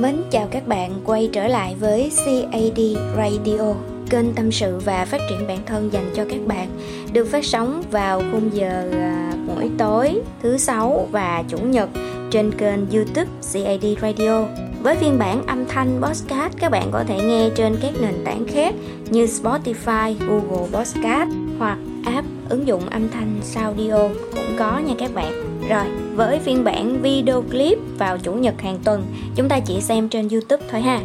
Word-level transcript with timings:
Mến 0.00 0.16
chào 0.30 0.48
các 0.50 0.68
bạn 0.68 0.92
quay 1.04 1.30
trở 1.32 1.48
lại 1.48 1.76
với 1.80 2.12
CAD 2.24 2.80
Radio, 3.16 3.74
kênh 4.10 4.34
tâm 4.34 4.52
sự 4.52 4.78
và 4.84 5.04
phát 5.04 5.20
triển 5.30 5.46
bản 5.48 5.58
thân 5.66 5.92
dành 5.92 6.10
cho 6.14 6.24
các 6.30 6.40
bạn, 6.46 6.68
được 7.12 7.24
phát 7.24 7.44
sóng 7.44 7.82
vào 7.90 8.22
khung 8.32 8.50
giờ 8.52 8.90
à, 8.92 9.32
mỗi 9.46 9.70
tối 9.78 10.20
thứ 10.42 10.56
sáu 10.56 11.08
và 11.12 11.44
chủ 11.48 11.58
nhật 11.58 11.88
trên 12.30 12.52
kênh 12.58 12.90
YouTube 12.90 13.30
CAD 13.52 13.84
Radio. 14.02 14.44
Với 14.82 14.96
phiên 14.96 15.18
bản 15.18 15.46
âm 15.46 15.66
thanh 15.66 16.00
podcast 16.02 16.52
các 16.58 16.70
bạn 16.70 16.88
có 16.92 17.04
thể 17.08 17.22
nghe 17.22 17.50
trên 17.54 17.76
các 17.82 17.92
nền 18.00 18.24
tảng 18.24 18.44
khác 18.48 18.74
như 19.10 19.24
Spotify, 19.24 20.14
Google 20.28 20.68
Podcast 20.72 21.30
hoặc 21.58 21.78
app 22.04 22.26
ứng 22.48 22.66
dụng 22.66 22.88
âm 22.88 23.08
thanh 23.08 23.40
Saudio 23.42 24.08
cũng 24.08 24.56
có 24.58 24.78
nha 24.78 24.94
các 24.98 25.14
bạn. 25.14 25.49
Rồi, 25.70 25.84
với 26.14 26.38
phiên 26.38 26.64
bản 26.64 27.02
video 27.02 27.42
clip 27.42 27.78
vào 27.98 28.18
chủ 28.18 28.32
nhật 28.32 28.54
hàng 28.62 28.78
tuần, 28.84 29.02
chúng 29.34 29.48
ta 29.48 29.60
chỉ 29.60 29.80
xem 29.80 30.08
trên 30.08 30.28
YouTube 30.28 30.64
thôi 30.70 30.80
ha. 30.80 31.00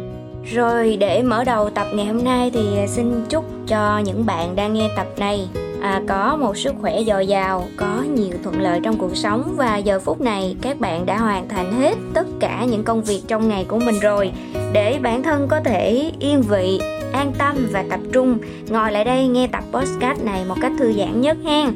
Rồi 0.54 0.96
để 0.96 1.22
mở 1.22 1.44
đầu 1.44 1.70
tập 1.70 1.86
ngày 1.94 2.06
hôm 2.06 2.24
nay 2.24 2.50
thì 2.54 2.78
à, 2.78 2.86
xin 2.86 3.24
chúc 3.28 3.44
cho 3.66 3.98
những 3.98 4.26
bạn 4.26 4.56
đang 4.56 4.74
nghe 4.74 4.88
tập 4.96 5.06
này 5.16 5.48
à, 5.80 6.02
có 6.08 6.36
một 6.36 6.56
sức 6.56 6.74
khỏe 6.80 7.02
dồi 7.06 7.26
dào, 7.26 7.68
có 7.76 8.04
nhiều 8.14 8.34
thuận 8.42 8.60
lợi 8.60 8.80
trong 8.82 8.96
cuộc 8.98 9.16
sống 9.16 9.54
và 9.56 9.76
giờ 9.76 10.00
phút 10.00 10.20
này 10.20 10.56
các 10.62 10.80
bạn 10.80 11.06
đã 11.06 11.18
hoàn 11.18 11.48
thành 11.48 11.72
hết 11.72 11.94
tất 12.14 12.26
cả 12.40 12.64
những 12.64 12.84
công 12.84 13.02
việc 13.02 13.22
trong 13.28 13.48
ngày 13.48 13.64
của 13.68 13.78
mình 13.78 14.00
rồi 14.00 14.30
để 14.72 14.98
bản 15.02 15.22
thân 15.22 15.48
có 15.48 15.60
thể 15.60 16.12
yên 16.20 16.42
vị, 16.42 16.80
an 17.12 17.32
tâm 17.38 17.56
và 17.72 17.84
tập 17.90 18.00
trung 18.12 18.38
ngồi 18.68 18.92
lại 18.92 19.04
đây 19.04 19.28
nghe 19.28 19.46
tập 19.46 19.64
podcast 19.72 20.24
này 20.24 20.44
một 20.48 20.56
cách 20.62 20.72
thư 20.78 20.92
giãn 20.92 21.20
nhất 21.20 21.36
ha 21.44 21.70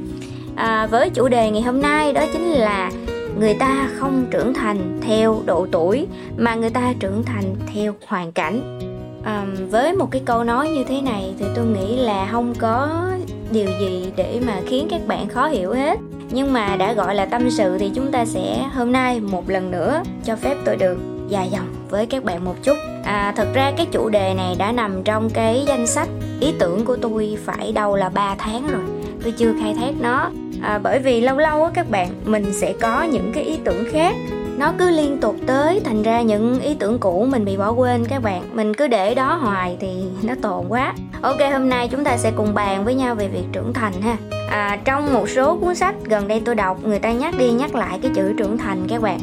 à, 0.60 0.86
với 0.86 1.10
chủ 1.10 1.28
đề 1.28 1.50
ngày 1.50 1.62
hôm 1.62 1.82
nay 1.82 2.12
đó 2.12 2.24
chính 2.32 2.52
là 2.52 2.90
người 3.38 3.54
ta 3.54 3.88
không 3.96 4.26
trưởng 4.30 4.54
thành 4.54 5.00
theo 5.02 5.42
độ 5.46 5.66
tuổi 5.72 6.06
mà 6.36 6.54
người 6.54 6.70
ta 6.70 6.92
trưởng 7.00 7.22
thành 7.22 7.54
theo 7.74 7.94
hoàn 8.06 8.32
cảnh. 8.32 8.78
À, 9.24 9.46
với 9.70 9.92
một 9.92 10.08
cái 10.10 10.22
câu 10.24 10.44
nói 10.44 10.68
như 10.68 10.84
thế 10.84 11.00
này 11.00 11.34
thì 11.38 11.44
tôi 11.56 11.66
nghĩ 11.66 11.96
là 11.96 12.28
không 12.32 12.54
có 12.58 13.06
điều 13.52 13.68
gì 13.80 14.12
để 14.16 14.40
mà 14.46 14.60
khiến 14.66 14.86
các 14.90 15.00
bạn 15.06 15.28
khó 15.28 15.46
hiểu 15.46 15.72
hết. 15.72 15.98
Nhưng 16.30 16.52
mà 16.52 16.76
đã 16.76 16.92
gọi 16.92 17.14
là 17.14 17.24
tâm 17.24 17.50
sự 17.50 17.78
thì 17.78 17.90
chúng 17.94 18.12
ta 18.12 18.24
sẽ 18.24 18.64
hôm 18.74 18.92
nay 18.92 19.20
một 19.20 19.50
lần 19.50 19.70
nữa 19.70 20.02
cho 20.24 20.36
phép 20.36 20.56
tôi 20.64 20.76
được 20.76 20.98
dài 21.28 21.48
dòng 21.52 21.74
với 21.90 22.06
các 22.06 22.24
bạn 22.24 22.44
một 22.44 22.54
chút. 22.62 22.76
À, 23.04 23.32
thật 23.36 23.48
ra 23.54 23.72
cái 23.76 23.86
chủ 23.92 24.08
đề 24.08 24.34
này 24.34 24.54
đã 24.58 24.72
nằm 24.72 25.02
trong 25.04 25.30
cái 25.30 25.64
danh 25.66 25.86
sách 25.86 26.08
ý 26.40 26.52
tưởng 26.58 26.84
của 26.84 26.96
tôi 26.96 27.38
phải 27.44 27.72
đâu 27.72 27.96
là 27.96 28.08
3 28.08 28.34
tháng 28.38 28.66
rồi 28.66 28.99
tôi 29.22 29.32
chưa 29.32 29.54
khai 29.60 29.74
thác 29.74 29.92
nó. 30.00 30.30
À, 30.62 30.78
bởi 30.82 30.98
vì 30.98 31.20
lâu 31.20 31.38
lâu 31.38 31.64
á 31.64 31.70
các 31.74 31.90
bạn 31.90 32.08
mình 32.24 32.52
sẽ 32.52 32.72
có 32.80 33.02
những 33.02 33.32
cái 33.34 33.44
ý 33.44 33.58
tưởng 33.64 33.84
khác. 33.92 34.14
Nó 34.56 34.72
cứ 34.78 34.90
liên 34.90 35.18
tục 35.20 35.36
tới 35.46 35.80
thành 35.84 36.02
ra 36.02 36.22
những 36.22 36.60
ý 36.60 36.74
tưởng 36.74 36.98
cũ 36.98 37.26
mình 37.30 37.44
bị 37.44 37.56
bỏ 37.56 37.70
quên 37.72 38.04
các 38.08 38.22
bạn. 38.22 38.42
Mình 38.52 38.74
cứ 38.74 38.86
để 38.86 39.14
đó 39.14 39.34
hoài 39.34 39.76
thì 39.80 39.88
nó 40.22 40.34
tồn 40.42 40.64
quá. 40.68 40.94
Ok 41.20 41.40
hôm 41.52 41.68
nay 41.68 41.88
chúng 41.88 42.04
ta 42.04 42.16
sẽ 42.16 42.32
cùng 42.36 42.54
bàn 42.54 42.84
với 42.84 42.94
nhau 42.94 43.14
về 43.14 43.28
việc 43.28 43.44
trưởng 43.52 43.72
thành 43.72 43.92
ha. 44.02 44.16
À, 44.50 44.78
trong 44.84 45.12
một 45.12 45.28
số 45.28 45.56
cuốn 45.56 45.74
sách 45.74 45.94
gần 46.04 46.28
đây 46.28 46.42
tôi 46.44 46.54
đọc 46.54 46.78
người 46.84 46.98
ta 46.98 47.12
nhắc 47.12 47.34
đi 47.38 47.50
nhắc 47.50 47.74
lại 47.74 47.98
cái 48.02 48.10
chữ 48.14 48.32
trưởng 48.38 48.58
thành 48.58 48.86
các 48.88 49.02
bạn. 49.02 49.20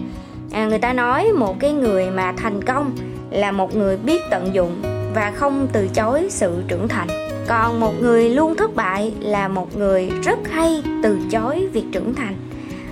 À, 0.51 0.65
người 0.65 0.79
ta 0.79 0.93
nói 0.93 1.31
một 1.31 1.55
cái 1.59 1.71
người 1.71 2.09
mà 2.09 2.33
thành 2.37 2.63
công 2.63 2.91
là 3.31 3.51
một 3.51 3.75
người 3.75 3.97
biết 3.97 4.21
tận 4.31 4.53
dụng 4.53 4.81
và 5.15 5.31
không 5.35 5.67
từ 5.73 5.87
chối 5.87 6.27
sự 6.29 6.63
trưởng 6.67 6.87
thành 6.87 7.26
còn 7.47 7.79
một 7.79 7.93
người 8.01 8.29
luôn 8.29 8.55
thất 8.55 8.75
bại 8.75 9.13
là 9.19 9.47
một 9.47 9.77
người 9.77 10.09
rất 10.23 10.39
hay 10.51 10.83
từ 11.03 11.17
chối 11.31 11.67
việc 11.73 11.85
trưởng 11.91 12.15
thành. 12.15 12.35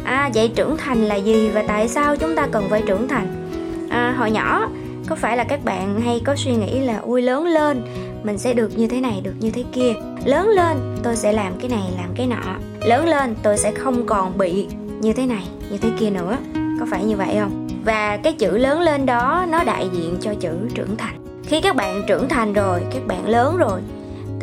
À 0.03 0.30
vậy 0.34 0.52
trưởng 0.56 0.78
thành 0.78 1.06
là 1.06 1.16
gì 1.16 1.50
và 1.50 1.64
tại 1.67 1.88
sao 1.88 2.16
chúng 2.16 2.36
ta 2.36 2.47
cần 2.52 2.70
phải 2.70 2.84
trưởng 2.88 3.08
thành? 3.08 3.50
À, 3.89 4.16
hồi 4.17 4.31
nhỏ 4.31 4.70
có 5.09 5.16
phải 5.16 5.38
là 5.38 5.44
các 5.44 5.66
bạn 5.66 6.02
hay 6.02 6.22
có 6.25 6.36
suy 6.36 6.56
nghĩ 6.56 6.80
là 6.80 6.97
ui 6.97 7.22
lớn 7.22 7.45
lên 7.45 7.81
mình 8.23 8.38
sẽ 8.38 8.53
được 8.53 8.78
như 8.78 8.88
thế 8.88 9.02
này 9.02 9.22
được 9.23 9.34
như 9.39 9.52
thế 9.52 9.64
kia. 9.73 9.94
Lớn 10.25 10.50
lên 10.50 10.78
tôi 11.03 11.16
sẽ 11.16 11.31
làm 11.31 11.53
cái 11.59 11.69
này 11.69 11.84
làm 11.97 12.09
cái 12.16 12.28
nọ. 12.28 12.56
Lớn 12.81 13.07
lên 13.07 13.35
tôi 13.44 13.57
sẽ 13.57 13.72
không 13.72 14.06
còn 14.06 14.38
bị 14.38 14.68
như 15.01 15.13
thế 15.13 15.25
này 15.25 15.44
như 15.69 15.78
thế 15.78 15.90
kia 16.00 16.09
nữa. 16.09 16.38
Có 16.80 16.85
phải 16.91 17.03
như 17.03 17.16
vậy 17.16 17.35
không? 17.40 17.68
Và 17.85 18.18
cái 18.18 18.34
chữ 18.34 18.57
lớn 18.57 18.81
lên 18.81 19.06
đó 19.06 19.46
nó 19.50 19.63
đại 19.63 19.90
diện 19.94 20.18
cho 20.22 20.34
chữ 20.40 20.50
trưởng 20.75 20.97
thành. 20.97 21.16
Khi 21.44 21.62
các 21.62 21.75
bạn 21.75 22.03
trưởng 22.07 22.30
thành 22.30 22.53
rồi 22.53 22.81
các 22.94 23.07
bạn 23.07 23.28
lớn 23.28 23.57
rồi 23.57 23.80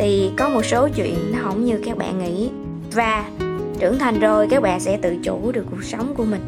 thì 0.03 0.31
có 0.37 0.49
một 0.49 0.65
số 0.65 0.89
chuyện 0.97 1.15
nó 1.33 1.39
không 1.43 1.65
như 1.65 1.81
các 1.85 1.99
bạn 1.99 2.19
nghĩ. 2.19 2.51
Và 2.93 3.25
trưởng 3.79 3.99
thành 3.99 4.21
rồi 4.21 4.49
các 4.51 4.63
bạn 4.63 4.81
sẽ 4.81 4.97
tự 4.97 5.17
chủ 5.25 5.53
được 5.53 5.65
cuộc 5.71 5.85
sống 5.85 6.15
của 6.15 6.25
mình. 6.25 6.41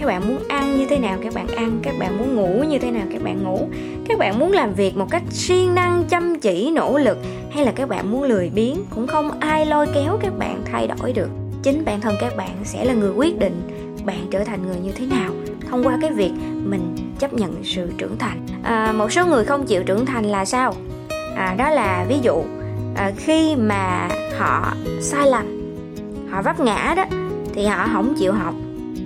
Các 0.00 0.06
bạn 0.06 0.28
muốn 0.28 0.38
ăn 0.48 0.78
như 0.78 0.86
thế 0.90 0.98
nào 0.98 1.18
các 1.22 1.34
bạn 1.34 1.48
ăn. 1.48 1.78
Các 1.82 1.94
bạn 1.98 2.18
muốn 2.18 2.36
ngủ 2.36 2.64
như 2.68 2.78
thế 2.78 2.90
nào 2.90 3.06
các 3.12 3.22
bạn 3.22 3.44
ngủ. 3.44 3.68
Các 4.08 4.18
bạn 4.18 4.38
muốn 4.38 4.52
làm 4.52 4.74
việc 4.74 4.96
một 4.96 5.06
cách 5.10 5.22
siêng 5.30 5.74
năng 5.74 6.04
chăm 6.08 6.40
chỉ 6.40 6.70
nỗ 6.70 6.98
lực 6.98 7.18
hay 7.50 7.64
là 7.64 7.72
các 7.72 7.88
bạn 7.88 8.10
muốn 8.10 8.22
lười 8.22 8.50
biếng 8.54 8.76
cũng 8.94 9.06
không 9.06 9.30
ai 9.40 9.66
lôi 9.66 9.86
kéo 9.94 10.18
các 10.22 10.38
bạn 10.38 10.62
thay 10.72 10.86
đổi 10.86 11.12
được. 11.12 11.28
Chính 11.62 11.84
bản 11.84 12.00
thân 12.00 12.14
các 12.20 12.36
bạn 12.36 12.50
sẽ 12.64 12.84
là 12.84 12.94
người 12.94 13.10
quyết 13.10 13.38
định 13.38 13.60
bạn 14.04 14.26
trở 14.30 14.44
thành 14.44 14.66
người 14.66 14.80
như 14.82 14.92
thế 14.92 15.06
nào 15.06 15.30
thông 15.70 15.86
qua 15.86 15.98
cái 16.02 16.10
việc 16.12 16.32
mình 16.64 16.96
chấp 17.18 17.34
nhận 17.34 17.54
sự 17.64 17.92
trưởng 17.98 18.18
thành. 18.18 18.46
À, 18.62 18.92
một 18.92 19.12
số 19.12 19.26
người 19.26 19.44
không 19.44 19.66
chịu 19.66 19.82
trưởng 19.82 20.06
thành 20.06 20.24
là 20.24 20.44
sao? 20.44 20.74
À, 21.36 21.54
đó 21.58 21.70
là 21.70 22.06
ví 22.08 22.18
dụ 22.22 22.42
à, 22.98 23.12
khi 23.16 23.56
mà 23.56 24.08
họ 24.38 24.72
sai 25.00 25.30
lầm 25.30 25.46
họ 26.30 26.42
vấp 26.42 26.60
ngã 26.60 26.94
đó 26.96 27.04
thì 27.54 27.66
họ 27.66 27.88
không 27.92 28.14
chịu 28.18 28.32
học. 28.32 28.54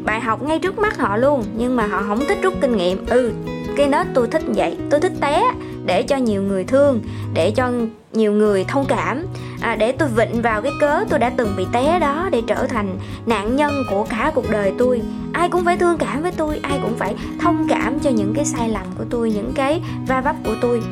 Bài 0.04 0.20
học 0.20 0.42
ngay 0.42 0.58
trước 0.58 0.78
mắt 0.78 0.98
họ 0.98 1.16
luôn 1.16 1.44
nhưng 1.56 1.76
mà 1.76 1.86
họ 1.86 2.02
không 2.06 2.20
thích 2.28 2.38
rút 2.42 2.54
kinh 2.60 2.76
nghiệm. 2.76 3.06
Ừ 3.06 3.32
cái 3.76 3.88
nết 3.88 4.06
tôi 4.14 4.28
thích 4.28 4.42
vậy. 4.46 4.76
Tôi 4.90 5.00
thích 5.00 5.12
té 5.20 5.42
để 5.84 6.02
cho 6.02 6.16
nhiều 6.16 6.42
người 6.42 6.64
thương 6.64 7.00
để 7.34 7.50
cho 7.50 7.70
nhiều 8.12 8.32
người 8.32 8.64
thông 8.64 8.84
cảm. 8.88 9.26
À, 9.60 9.76
để 9.76 9.92
tôi 9.92 10.08
vịnh 10.08 10.42
vào 10.42 10.62
cái 10.62 10.72
cớ 10.80 11.04
tôi 11.08 11.18
đã 11.18 11.30
từng 11.36 11.54
bị 11.56 11.66
té 11.72 11.98
đó 11.98 12.28
để 12.32 12.42
trở 12.46 12.66
thành 12.66 12.98
nạn 13.26 13.56
nhân 13.56 13.84
của 13.90 14.06
cả 14.10 14.32
cuộc 14.34 14.50
đời 14.50 14.72
tôi. 14.78 15.02
Ai 15.32 15.48
cũng 15.48 15.64
phải 15.64 15.76
thương 15.76 15.98
cảm 15.98 16.22
với 16.22 16.32
tôi 16.36 16.60
ai 16.62 16.78
cũng 16.82 16.94
phải 16.98 17.14
thông 17.40 17.66
cảm 17.68 17.98
cho 17.98 18.10
những 18.10 18.32
cái 18.34 18.44
sai 18.44 18.68
lầm 18.68 18.86
của 18.98 19.04
tôi 19.10 19.30
những 19.30 19.52
cái 19.54 19.82
va 20.08 20.20
vấp 20.20 20.36
của 20.44 20.54
tôi. 20.62 20.82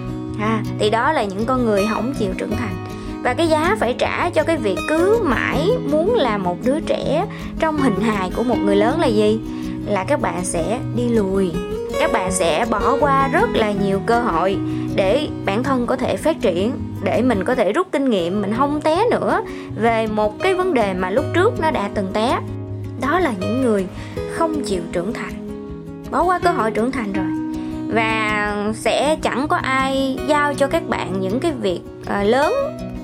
À, 0.41 0.63
thì 0.79 0.91
đó 0.91 1.13
là 1.13 1.25
những 1.25 1.45
con 1.47 1.65
người 1.65 1.87
không 1.91 2.15
chịu 2.19 2.31
trưởng 2.39 2.57
thành 2.57 2.90
và 3.23 3.35
cái 3.35 3.49
giá 3.49 3.77
phải 3.81 3.95
trả 3.99 4.31
cho 4.31 4.43
cái 4.43 4.57
việc 4.57 4.77
cứ 4.89 5.21
mãi 5.23 5.69
muốn 5.91 6.15
là 6.15 6.39
một 6.39 6.57
đứa 6.65 6.81
trẻ 6.81 7.27
trong 7.59 7.77
hình 7.77 8.01
hài 8.01 8.31
của 8.37 8.43
một 8.43 8.59
người 8.65 8.77
lớn 8.77 9.01
là 9.01 9.07
gì? 9.07 9.41
Là 9.87 10.05
các 10.05 10.21
bạn 10.21 10.45
sẽ 10.45 10.79
đi 10.97 11.09
lùi. 11.09 11.51
Các 12.01 12.13
bạn 12.13 12.33
sẽ 12.33 12.67
bỏ 12.71 12.97
qua 13.01 13.29
rất 13.29 13.51
là 13.55 13.73
nhiều 13.73 14.01
cơ 14.07 14.21
hội 14.21 14.59
để 14.95 15.29
bản 15.45 15.63
thân 15.63 15.87
có 15.87 15.97
thể 15.97 16.17
phát 16.17 16.41
triển, 16.41 16.73
để 17.05 17.23
mình 17.23 17.45
có 17.45 17.55
thể 17.55 17.73
rút 17.73 17.87
kinh 17.93 18.11
nghiệm, 18.11 18.43
mình 18.43 18.55
không 18.57 18.81
té 18.81 19.05
nữa 19.11 19.43
về 19.77 20.07
một 20.07 20.39
cái 20.43 20.55
vấn 20.55 20.75
đề 20.75 20.95
mà 20.95 21.11
lúc 21.11 21.25
trước 21.35 21.61
nó 21.61 21.71
đã 21.71 21.91
từng 21.95 22.09
té. 22.13 22.39
Đó 23.01 23.19
là 23.19 23.33
những 23.41 23.63
người 23.63 23.87
không 24.33 24.65
chịu 24.65 24.83
trưởng 24.93 25.13
thành. 25.13 25.33
Bỏ 26.11 26.23
qua 26.23 26.39
cơ 26.39 26.51
hội 26.51 26.71
trưởng 26.71 26.93
thành 26.93 27.13
rồi. 27.13 27.57
Và 27.95 28.55
sẽ 28.75 29.17
chẳng 29.23 29.49
có 29.49 29.57
ai 29.57 30.19
giao 30.29 30.55
cho 30.55 30.67
các 30.67 30.89
bạn 30.89 31.21
những 31.21 31.41
cái 31.41 31.53
việc 31.53 31.81
ờ, 32.07 32.23
lớn 32.23 32.53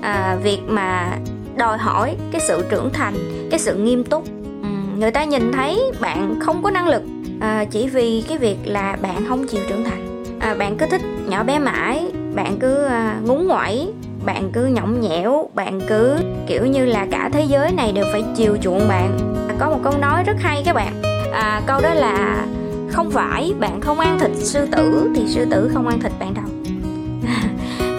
à, 0.07 0.37
việc 0.43 0.59
mà 0.67 1.17
đòi 1.57 1.77
hỏi 1.77 2.15
cái 2.31 2.41
sự 2.41 2.63
trưởng 2.69 2.89
thành 2.93 3.13
cái 3.51 3.59
sự 3.59 3.75
nghiêm 3.75 4.03
túc. 4.03 4.23
Ừ, 4.63 4.69
người 4.97 5.11
ta 5.11 5.23
nhìn 5.23 5.51
thấy 5.51 5.91
bạn 6.01 6.39
không 6.39 6.63
có 6.63 6.71
năng 6.71 6.87
lực 6.87 7.03
à, 7.39 7.65
chỉ 7.71 7.87
vì 7.87 8.23
cái 8.27 8.37
việc 8.37 8.57
là 8.65 8.97
bạn 9.01 9.25
không 9.27 9.47
chịu 9.47 9.61
trưởng 9.69 9.83
thành. 9.83 10.23
À, 10.39 10.55
bạn 10.59 10.77
cứ 10.77 10.85
thích 10.85 11.01
nhỏ 11.27 11.43
bé 11.43 11.59
mãi 11.59 12.11
bạn 12.35 12.57
cứ 12.59 12.83
à, 12.83 13.19
ngúng 13.25 13.47
ngoẩy 13.47 13.93
bạn 14.25 14.49
cứ 14.53 14.65
nhõng 14.65 15.01
nhẽo 15.01 15.49
bạn 15.53 15.81
cứ 15.89 16.15
kiểu 16.47 16.65
như 16.65 16.85
là 16.85 17.07
cả 17.11 17.29
thế 17.33 17.45
giới 17.47 17.71
này 17.71 17.91
đều 17.91 18.05
phải 18.11 18.23
chiều 18.35 18.57
chuộng 18.61 18.87
bạn. 18.87 19.17
À, 19.49 19.55
có 19.59 19.69
một 19.69 19.79
câu 19.83 19.93
nói 19.97 20.23
rất 20.23 20.37
hay 20.39 20.61
các 20.65 20.73
bạn. 20.73 21.01
À, 21.33 21.61
câu 21.67 21.81
đó 21.81 21.93
là 21.93 22.45
không 22.91 23.11
phải 23.11 23.53
bạn 23.59 23.81
không 23.81 23.99
ăn 23.99 24.19
thịt 24.19 24.31
sư 24.35 24.67
tử 24.71 25.09
thì 25.15 25.27
sư 25.27 25.45
tử 25.51 25.71
không 25.73 25.87
ăn 25.87 25.99
thịt 25.99 26.11
bạn 26.19 26.33
đâu 26.33 26.45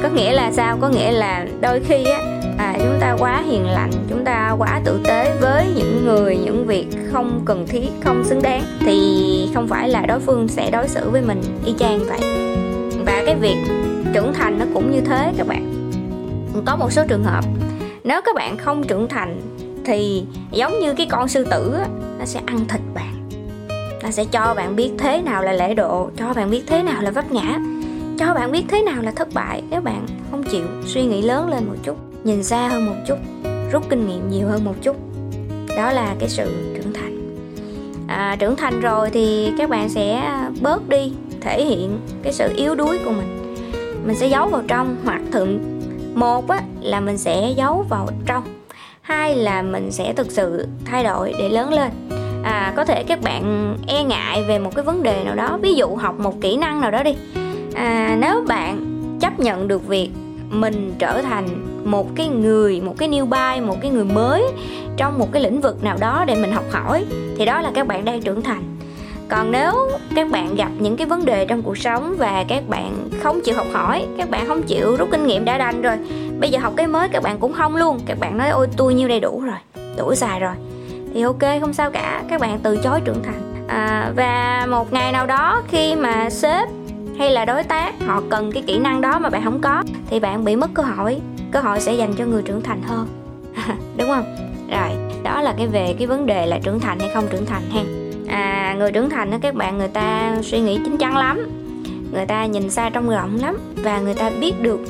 có 0.09 0.15
nghĩa 0.15 0.33
là 0.33 0.53
sao? 0.53 0.79
Có 0.81 0.89
nghĩa 0.89 1.13
là 1.13 1.47
đôi 1.61 1.81
khi 1.81 2.05
á 2.05 2.19
à, 2.59 2.75
chúng 2.79 2.99
ta 3.01 3.17
quá 3.19 3.43
hiền 3.47 3.67
lành 3.67 3.91
chúng 4.09 4.25
ta 4.25 4.55
quá 4.59 4.81
tử 4.85 5.01
tế 5.05 5.37
với 5.41 5.67
những 5.77 6.05
người 6.05 6.37
những 6.37 6.67
việc 6.67 6.87
không 7.13 7.41
cần 7.45 7.67
thiết 7.67 7.89
không 8.05 8.25
xứng 8.25 8.43
đáng 8.43 8.63
thì 8.81 9.51
không 9.55 9.69
phải 9.69 9.89
là 9.89 10.07
đối 10.07 10.21
phương 10.21 10.49
sẽ 10.49 10.71
đối 10.71 10.89
xử 10.89 11.11
với 11.11 11.23
mình 11.23 11.41
y 11.65 11.75
chang 11.79 11.99
vậy. 11.99 12.21
Và 13.07 13.23
cái 13.27 13.35
việc 13.35 13.57
trưởng 14.15 14.33
thành 14.35 14.59
nó 14.59 14.65
cũng 14.75 14.91
như 14.91 15.01
thế 15.01 15.33
các 15.39 15.47
bạn. 15.47 15.91
Có 16.65 16.77
một 16.77 16.93
số 16.93 17.03
trường 17.09 17.25
hợp 17.25 17.45
nếu 18.05 18.21
các 18.25 18.35
bạn 18.35 18.57
không 18.59 18.85
trưởng 18.85 19.09
thành 19.09 19.41
thì 19.85 20.25
giống 20.53 20.81
như 20.81 20.95
cái 20.95 21.07
con 21.11 21.29
sư 21.29 21.47
tử 21.51 21.75
á, 21.79 21.87
nó 22.19 22.25
sẽ 22.25 22.41
ăn 22.47 22.59
thịt 22.69 22.81
bạn. 22.95 23.29
Nó 24.03 24.11
sẽ 24.11 24.25
cho 24.25 24.55
bạn 24.55 24.77
biết 24.77 24.91
thế 24.99 25.23
nào 25.23 25.43
là 25.43 25.53
lễ 25.53 25.75
độ 25.75 26.11
cho 26.17 26.35
bạn 26.35 26.51
biết 26.51 26.63
thế 26.67 26.83
nào 26.83 27.03
là 27.03 27.11
vấp 27.11 27.33
ngã 27.33 27.59
cho 28.19 28.35
bạn 28.35 28.53
biết 28.53 28.65
thế 28.69 28.83
nào 28.83 29.03
là 29.03 29.11
thất 29.11 29.29
bại 29.35 29.63
nếu 29.71 29.81
bạn 29.81 30.07
không 30.31 30.43
chịu 30.43 30.67
suy 30.87 31.03
nghĩ 31.03 31.23
lớn 31.23 31.49
lên 31.49 31.65
một 31.67 31.77
chút 31.83 31.97
nhìn 32.25 32.43
xa 32.43 32.69
hơn 32.69 32.87
một 32.87 32.97
chút 33.07 33.17
rút 33.73 33.83
kinh 33.89 34.09
nghiệm 34.09 34.31
nhiều 34.31 34.49
hơn 34.49 34.65
một 34.65 34.75
chút. 34.83 34.97
Đó 35.77 35.93
là 35.93 36.15
cái 36.19 36.29
sự 36.29 36.53
trưởng 36.75 36.93
thành. 36.93 37.37
À, 38.09 38.37
trưởng 38.39 38.57
thành 38.57 38.81
rồi 38.81 39.11
thì 39.11 39.53
các 39.59 39.71
bạn 39.71 39.89
sẽ 39.89 40.33
bớt 40.61 40.89
đi 40.89 41.13
thể 41.41 41.65
hiện 41.65 42.01
cái 42.23 42.33
sự 42.33 42.53
yếu 42.57 42.75
đuối 42.75 42.99
của 43.05 43.11
mình. 43.11 43.55
Mình 44.05 44.17
sẽ 44.17 44.27
giấu 44.27 44.49
vào 44.49 44.63
trong 44.69 44.97
hoặc 45.05 45.21
thượng. 45.33 45.59
Một 46.15 46.49
á, 46.49 46.63
là 46.81 47.01
mình 47.01 47.19
sẽ 47.19 47.55
giấu 47.57 47.87
vào 47.89 48.09
trong. 48.27 48.43
Hai 49.01 49.37
là 49.37 49.63
mình 49.63 49.93
sẽ 49.93 50.13
thực 50.13 50.31
sự 50.31 50.67
thay 50.85 51.05
đổi 51.05 51.35
để 51.39 51.49
lớn 51.49 51.73
lên. 51.73 51.91
À, 52.43 52.73
có 52.77 52.85
thể 52.85 53.05
các 53.05 53.23
bạn 53.23 53.75
e 53.87 54.05
ngại 54.05 54.45
về 54.49 54.59
một 54.59 54.75
cái 54.75 54.85
vấn 54.85 55.03
đề 55.03 55.25
nào 55.25 55.35
đó 55.35 55.59
ví 55.63 55.75
dụ 55.75 55.97
học 55.97 56.21
một 56.21 56.41
kỹ 56.41 56.57
năng 56.57 56.81
nào 56.81 56.91
đó 56.91 57.03
đi 57.03 57.15
à, 57.79 58.17
nếu 58.21 58.45
bạn 58.49 58.81
chấp 59.21 59.41
nhận 59.41 59.69
được 59.69 59.89
việc 59.89 60.11
mình 60.51 60.95
trở 60.99 61.23
thành 61.23 61.49
một 61.85 62.07
cái 62.17 62.29
người 62.29 62.81
một 62.81 62.95
cái 62.99 63.09
newbie 63.09 63.67
một 63.67 63.77
cái 63.83 63.91
người 63.91 64.05
mới 64.05 64.45
trong 64.97 65.19
một 65.19 65.33
cái 65.33 65.43
lĩnh 65.43 65.61
vực 65.61 65.85
nào 65.85 65.97
đó 66.01 66.25
để 66.27 66.35
mình 66.35 66.53
học 66.53 66.65
hỏi 66.71 67.05
thì 67.37 67.45
đó 67.45 67.61
là 67.61 67.71
các 67.75 67.87
bạn 67.87 68.05
đang 68.05 68.23
trưởng 68.23 68.43
thành. 68.43 68.63
Còn 69.29 69.53
nếu 69.53 69.73
các 70.15 70.31
bạn 70.31 70.55
gặp 70.57 70.71
những 70.79 70.97
cái 70.97 71.07
vấn 71.07 71.25
đề 71.25 71.47
trong 71.47 71.63
cuộc 71.63 71.79
sống 71.79 72.15
và 72.19 72.45
các 72.49 72.69
bạn 72.69 73.09
không 73.23 73.41
chịu 73.41 73.55
học 73.55 73.67
hỏi 73.73 74.07
các 74.19 74.31
bạn 74.31 74.47
không 74.47 74.63
chịu 74.63 74.97
rút 74.97 75.09
kinh 75.11 75.27
nghiệm 75.27 75.45
đã 75.45 75.59
đành 75.59 75.83
rồi 75.83 75.97
bây 76.41 76.51
giờ 76.51 76.59
học 76.59 76.73
cái 76.77 76.87
mới 76.87 77.09
các 77.09 77.23
bạn 77.23 77.39
cũng 77.39 77.53
không 77.53 77.77
luôn. 77.77 78.01
Các 78.07 78.19
bạn 78.21 78.39
nói 78.39 78.49
ôi 78.49 78.69
tôi 78.77 78.95
nhiêu 78.95 79.09
đầy 79.09 79.21
đủ 79.21 79.43
rồi 79.47 79.87
đủ 79.99 80.15
xài 80.15 80.41
rồi. 80.41 80.55
Thì 81.15 81.23
ok 81.23 81.61
không 81.61 81.73
sao 81.73 81.91
cả 81.91 82.23
các 82.31 82.41
bạn 82.41 82.59
từ 82.63 82.77
chối 82.77 83.01
trưởng 83.05 83.23
thành. 83.23 83.67
À, 83.69 84.13
và 84.17 84.67
một 84.71 84.93
ngày 84.93 85.13
nào 85.13 85.27
đó 85.27 85.63
khi 85.69 85.95
mà 85.95 86.31
sếp 86.31 86.69
hay 87.19 87.31
là 87.31 87.45
đối 87.45 87.63
tác, 87.63 87.95
họ 88.07 88.23
cần 88.31 88.53
cái 88.53 88.63
kỹ 88.67 88.79
năng 88.79 89.01
đó 89.01 89.19
mà 89.19 89.31
bạn 89.31 89.45
không 89.45 89.61
có, 89.61 89.83
thì 90.11 90.21
bạn 90.21 90.45
bị 90.45 90.57
mất 90.57 90.71
cơ 90.75 90.83
hội. 90.83 91.21
Cơ 91.51 91.61
hội 91.61 91.81
sẽ 91.81 91.95
dành 91.95 92.15
cho 92.19 92.25
người 92.25 92.43
trưởng 92.43 92.63
thành 92.63 92.83
hơn. 92.83 93.09
Đúng 93.97 94.09
không? 94.09 94.25
Rồi, 94.71 94.91
đó 95.23 95.43
là 95.43 95.55
cái 95.57 95.67
về 95.67 95.95
cái 95.99 96.07
vấn 96.07 96.27
đề 96.27 96.47
là 96.47 96.59
trưởng 96.63 96.81
thành 96.81 96.99
hay 97.01 97.11
không 97.15 97.29
trưởng 97.31 97.47
thành 97.47 97.63
ha 97.71 97.83
à 98.29 98.75
người 98.79 98.93
trưởng 98.93 99.11
thành 99.11 99.31
đó 99.31 99.39
các 99.41 99.55
bạn 99.55 99.79
người 99.79 99.89
ta 99.89 100.37
suy 100.43 100.61
nghĩ 100.61 100.81
chín 100.85 100.97
chắn 100.97 101.17
lắm. 101.17 101.49
Người 102.13 102.27
ta 102.27 102.47
nhìn 102.47 102.71
xa 102.71 102.91
trong 102.91 103.11
rộng 103.11 103.39
lắm 103.41 103.59
và 103.77 103.99
người 103.99 104.15
ta 104.15 104.31
biết 104.41 104.63
được 104.63 104.81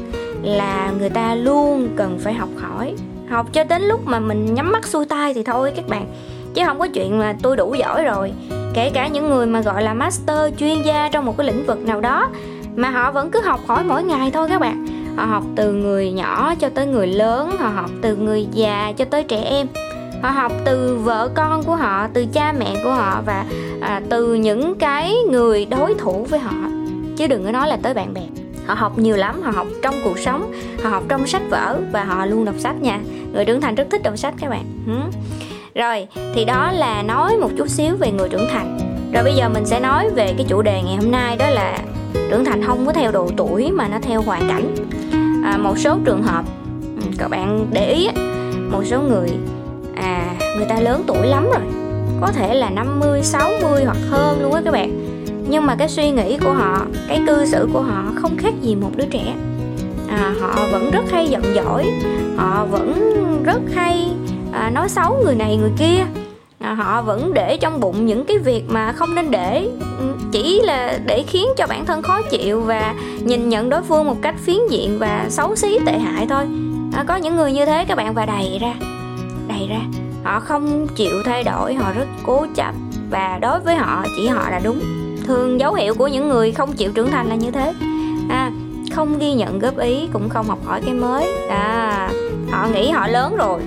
là 0.42 0.92
người 0.98 1.10
ta 1.10 1.34
luôn 1.34 1.88
cần 1.96 2.18
phải 2.18 2.34
học 2.34 2.48
hỏi. 2.56 2.94
Học 3.28 3.46
cho 3.52 3.64
đến 3.64 3.82
lúc 3.82 4.06
mà 4.06 4.20
mình 4.20 4.54
nhắm 4.54 4.72
mắt 4.72 4.86
xuôi 4.86 5.06
tay 5.06 5.34
thì 5.34 5.42
thôi 5.42 5.72
các 5.76 5.88
bạn. 5.88 6.06
Chứ 6.54 6.62
không 6.66 6.78
có 6.78 6.88
chuyện 6.94 7.18
mà 7.18 7.36
tôi 7.42 7.56
đủ 7.56 7.74
giỏi 7.74 8.04
rồi 8.04 8.32
kể 8.74 8.90
cả 8.94 9.08
những 9.08 9.28
người 9.28 9.46
mà 9.46 9.60
gọi 9.60 9.82
là 9.82 9.94
master 9.94 10.54
chuyên 10.58 10.82
gia 10.82 11.08
trong 11.08 11.26
một 11.26 11.36
cái 11.38 11.46
lĩnh 11.46 11.66
vực 11.66 11.78
nào 11.78 12.00
đó 12.00 12.28
mà 12.76 12.90
họ 12.90 13.12
vẫn 13.12 13.30
cứ 13.30 13.40
học 13.40 13.60
hỏi 13.66 13.84
mỗi 13.84 14.02
ngày 14.02 14.30
thôi 14.30 14.48
các 14.48 14.60
bạn. 14.60 14.86
Họ 15.16 15.24
học 15.24 15.44
từ 15.56 15.72
người 15.72 16.12
nhỏ 16.12 16.54
cho 16.54 16.68
tới 16.68 16.86
người 16.86 17.06
lớn 17.06 17.56
họ 17.58 17.68
học 17.68 17.90
từ 18.02 18.16
người 18.16 18.46
già 18.52 18.92
cho 18.96 19.04
tới 19.04 19.24
trẻ 19.24 19.42
em. 19.42 19.66
Họ 20.22 20.30
học 20.30 20.52
từ 20.64 20.98
vợ 21.04 21.30
con 21.34 21.62
của 21.62 21.76
họ 21.76 22.08
từ 22.12 22.26
cha 22.32 22.52
mẹ 22.58 22.76
của 22.84 22.92
họ 22.92 23.22
và 23.26 23.44
à, 23.80 24.02
từ 24.10 24.34
những 24.34 24.74
cái 24.74 25.14
người 25.30 25.64
đối 25.64 25.94
thủ 25.94 26.26
với 26.30 26.40
họ. 26.40 26.56
Chứ 27.16 27.26
đừng 27.26 27.44
có 27.44 27.50
nói 27.50 27.68
là 27.68 27.78
tới 27.82 27.94
bạn 27.94 28.14
bè. 28.14 28.22
Họ 28.66 28.74
học 28.74 28.98
nhiều 28.98 29.16
lắm 29.16 29.42
họ 29.42 29.50
học 29.50 29.66
trong 29.82 29.94
cuộc 30.04 30.18
sống 30.18 30.52
họ 30.82 30.90
học 30.90 31.02
trong 31.08 31.26
sách 31.26 31.42
vở 31.50 31.78
và 31.92 32.04
họ 32.04 32.26
luôn 32.26 32.44
đọc 32.44 32.54
sách 32.58 32.82
nha. 32.82 33.00
Người 33.32 33.44
trưởng 33.44 33.60
thành 33.60 33.74
rất 33.74 33.86
thích 33.90 34.02
đọc 34.02 34.18
sách 34.18 34.34
các 34.40 34.50
bạn 34.50 34.64
rồi 35.74 36.06
thì 36.34 36.44
đó 36.44 36.72
là 36.72 37.02
nói 37.02 37.36
một 37.36 37.50
chút 37.58 37.68
xíu 37.68 37.96
về 37.96 38.12
người 38.12 38.28
trưởng 38.28 38.48
thành. 38.52 38.78
Rồi 39.12 39.24
bây 39.24 39.34
giờ 39.34 39.48
mình 39.48 39.66
sẽ 39.66 39.80
nói 39.80 40.10
về 40.10 40.34
cái 40.36 40.46
chủ 40.48 40.62
đề 40.62 40.82
ngày 40.82 40.96
hôm 40.96 41.10
nay 41.10 41.36
đó 41.36 41.50
là 41.50 41.78
trưởng 42.30 42.44
thành 42.44 42.64
không 42.64 42.86
có 42.86 42.92
theo 42.92 43.12
độ 43.12 43.30
tuổi 43.36 43.70
mà 43.70 43.88
nó 43.88 43.98
theo 44.02 44.22
hoàn 44.22 44.48
cảnh. 44.48 44.74
À, 45.44 45.56
một 45.56 45.78
số 45.78 45.98
trường 46.04 46.22
hợp 46.22 46.44
ừ, 47.00 47.02
các 47.18 47.28
bạn 47.28 47.66
để 47.72 47.92
ý 47.92 48.08
một 48.70 48.82
số 48.84 49.00
người 49.00 49.28
à 49.96 50.34
người 50.56 50.66
ta 50.68 50.80
lớn 50.80 51.04
tuổi 51.06 51.26
lắm 51.26 51.44
rồi 51.44 51.62
có 52.20 52.32
thể 52.32 52.54
là 52.54 52.70
50, 52.70 53.22
60 53.22 53.84
hoặc 53.84 53.96
hơn 54.10 54.42
luôn 54.42 54.52
á 54.52 54.62
các 54.64 54.70
bạn. 54.70 55.04
Nhưng 55.48 55.66
mà 55.66 55.76
cái 55.76 55.88
suy 55.88 56.10
nghĩ 56.10 56.38
của 56.38 56.52
họ 56.52 56.86
cái 57.08 57.20
cư 57.26 57.46
xử 57.46 57.68
của 57.72 57.82
họ 57.82 58.04
không 58.14 58.36
khác 58.36 58.54
gì 58.62 58.74
một 58.74 58.90
đứa 58.96 59.06
trẻ. 59.10 59.34
À, 60.08 60.34
họ 60.40 60.66
vẫn 60.72 60.90
rất 60.90 61.04
hay 61.10 61.28
giận 61.28 61.42
dỗi 61.54 61.86
họ 62.36 62.66
vẫn 62.70 62.92
rất 63.44 63.60
hay 63.74 64.06
à, 64.52 64.70
nói 64.70 64.88
xấu 64.88 65.20
người 65.24 65.34
này 65.34 65.56
người 65.56 65.72
kia. 65.78 66.06
À, 66.58 66.74
họ 66.74 67.02
vẫn 67.02 67.34
để 67.34 67.56
trong 67.56 67.80
bụng 67.80 68.06
những 68.06 68.24
cái 68.24 68.38
việc 68.38 68.64
mà 68.68 68.92
không 68.92 69.14
nên 69.14 69.30
để. 69.30 69.70
Ừ, 69.98 70.04
chỉ 70.32 70.60
là 70.60 70.98
để 71.06 71.24
khiến 71.26 71.48
cho 71.56 71.66
bản 71.66 71.86
thân 71.86 72.02
khó 72.02 72.22
chịu 72.22 72.60
và 72.60 72.94
nhìn 73.20 73.48
nhận 73.48 73.70
đối 73.70 73.82
phương 73.82 74.06
một 74.06 74.16
cách 74.22 74.34
phiến 74.38 74.58
diện 74.70 74.98
và 74.98 75.26
xấu 75.28 75.56
xí 75.56 75.78
tệ 75.86 75.98
hại 75.98 76.26
thôi. 76.30 76.44
À, 76.92 77.04
có 77.08 77.16
những 77.16 77.36
người 77.36 77.52
như 77.52 77.66
thế 77.66 77.84
các 77.84 77.94
bạn 77.94 78.14
và 78.14 78.26
đầy 78.26 78.58
ra 78.60 78.74
đầy 79.48 79.68
ra. 79.68 79.80
Họ 80.24 80.40
không 80.40 80.86
chịu 80.96 81.22
thay 81.24 81.44
đổi 81.44 81.74
họ 81.74 81.92
rất 81.92 82.06
cố 82.26 82.46
chấp 82.54 82.74
và 83.10 83.38
đối 83.42 83.60
với 83.60 83.76
họ 83.76 84.04
chỉ 84.16 84.26
họ 84.26 84.50
là 84.50 84.60
đúng. 84.64 84.80
Thường 85.26 85.60
dấu 85.60 85.74
hiệu 85.74 85.94
của 85.94 86.08
những 86.08 86.28
người 86.28 86.52
không 86.52 86.72
chịu 86.72 86.92
trưởng 86.92 87.10
thành 87.10 87.28
là 87.28 87.34
như 87.34 87.50
thế. 87.50 87.72
À, 88.28 88.50
không 88.94 89.18
ghi 89.18 89.34
nhận 89.34 89.58
góp 89.58 89.78
ý 89.78 90.06
cũng 90.12 90.28
không 90.28 90.46
học 90.48 90.58
hỏi 90.64 90.80
cái 90.84 90.94
mới. 90.94 91.26
À, 91.48 92.10
họ 92.50 92.66
nghĩ 92.74 92.90
họ 92.90 93.08
lớn 93.08 93.36
rồi 93.36 93.60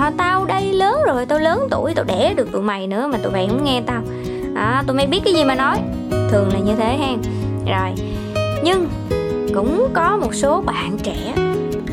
à, 0.00 0.12
tao 0.16 0.44
đây 0.44 0.72
lớn 0.72 1.00
rồi 1.06 1.26
tao 1.26 1.38
lớn 1.38 1.68
tuổi 1.70 1.94
tao 1.94 2.04
đẻ 2.04 2.34
được 2.36 2.52
tụi 2.52 2.62
mày 2.62 2.86
nữa 2.86 3.08
mà 3.12 3.18
tụi 3.18 3.32
mày 3.32 3.46
không 3.48 3.64
nghe 3.64 3.82
tao. 3.86 4.02
À, 4.54 4.82
tụi 4.86 4.96
mày 4.96 5.06
biết 5.06 5.20
cái 5.24 5.34
gì 5.34 5.44
mà 5.44 5.54
nói. 5.54 5.76
Thường 6.30 6.48
là 6.52 6.58
như 6.58 6.72
thế 6.76 6.96
ha 6.96 7.16
rồi 7.66 7.94
nhưng 8.64 8.88
cũng 9.54 9.88
có 9.94 10.16
một 10.16 10.34
số 10.34 10.60
bạn 10.60 10.98
trẻ 11.02 11.34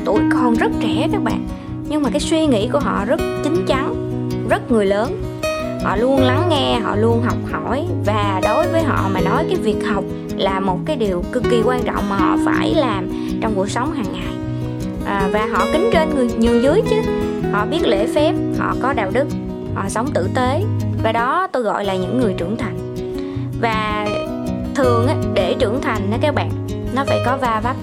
tuổi 0.06 0.20
còn 0.34 0.54
rất 0.54 0.72
trẻ 0.82 1.08
các 1.12 1.24
bạn 1.24 1.48
nhưng 1.90 2.04
mà 2.04 2.10
cái 2.10 2.20
suy 2.20 2.46
nghĩ 2.46 2.68
của 2.68 2.80
họ 2.80 3.06
rất 3.06 3.22
chín 3.44 3.66
chắn 3.68 3.96
rất 4.50 4.72
người 4.72 4.86
lớn. 4.86 5.22
Họ 5.84 5.96
luôn 5.96 6.22
lắng 6.22 6.48
nghe 6.50 6.80
họ 6.80 6.96
luôn 6.96 7.22
học 7.24 7.38
hỏi 7.52 7.86
và 8.06 8.42
đối 8.44 8.68
với 8.68 8.84
họ 8.84 9.10
mà 9.14 9.20
nói 9.20 9.46
cái 9.50 9.56
việc 9.56 9.88
học 9.88 10.04
là 10.38 10.60
một 10.60 10.80
cái 10.86 10.96
điều 10.96 11.24
cực 11.32 11.44
kỳ 11.52 11.62
quan 11.66 11.84
trọng 11.84 12.10
mà 12.10 12.16
họ 12.16 12.38
phải 12.46 12.74
làm 12.76 13.10
trong 13.42 13.54
cuộc 13.56 13.70
sống 13.70 13.92
hàng 13.94 14.14
ngày. 14.14 14.34
À, 15.06 15.30
và 15.34 15.48
họ 15.52 15.66
kính 15.74 15.90
trên 15.94 16.16
người 16.16 16.30
nhường 16.38 16.64
dưới 16.64 16.82
chứ 16.90 16.96
họ 17.52 17.66
biết 17.66 17.88
lễ 17.88 18.08
phép 18.16 18.34
họ 18.60 18.76
có 18.82 18.94
đạo 18.94 19.10
đức 19.14 19.26
họ 19.76 19.90
sống 19.90 20.08
tử 20.14 20.30
tế 20.36 20.64
và 21.04 21.12
đó 21.12 21.48
tôi 21.52 21.64
gọi 21.64 21.86
là 21.86 21.96
những 21.96 22.20
người 22.20 22.34
trưởng 22.38 22.58
thành. 22.58 22.96
Và 23.62 24.08
thường 24.76 25.08
á, 25.08 25.16
để 25.34 25.56
trưởng 25.60 25.82
thành 25.82 26.12
đó 26.12 26.18
các 26.22 26.36
bạn 26.36 26.52
nó 26.96 27.04
phải 27.06 27.22
có 27.26 27.38
va 27.38 27.62
vấp 27.64 27.76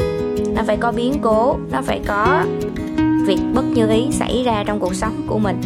nó 0.54 0.62
phải 0.66 0.76
có 0.76 0.92
biến 0.92 1.14
cố 1.22 1.56
nó 1.70 1.82
phải 1.82 2.00
có 2.06 2.44
việc 3.26 3.38
bất 3.54 3.64
như 3.64 3.88
ý 3.88 4.06
xảy 4.12 4.42
ra 4.42 4.64
trong 4.66 4.80
cuộc 4.80 4.94
sống 4.94 5.22
của 5.26 5.38
mình. 5.38 5.60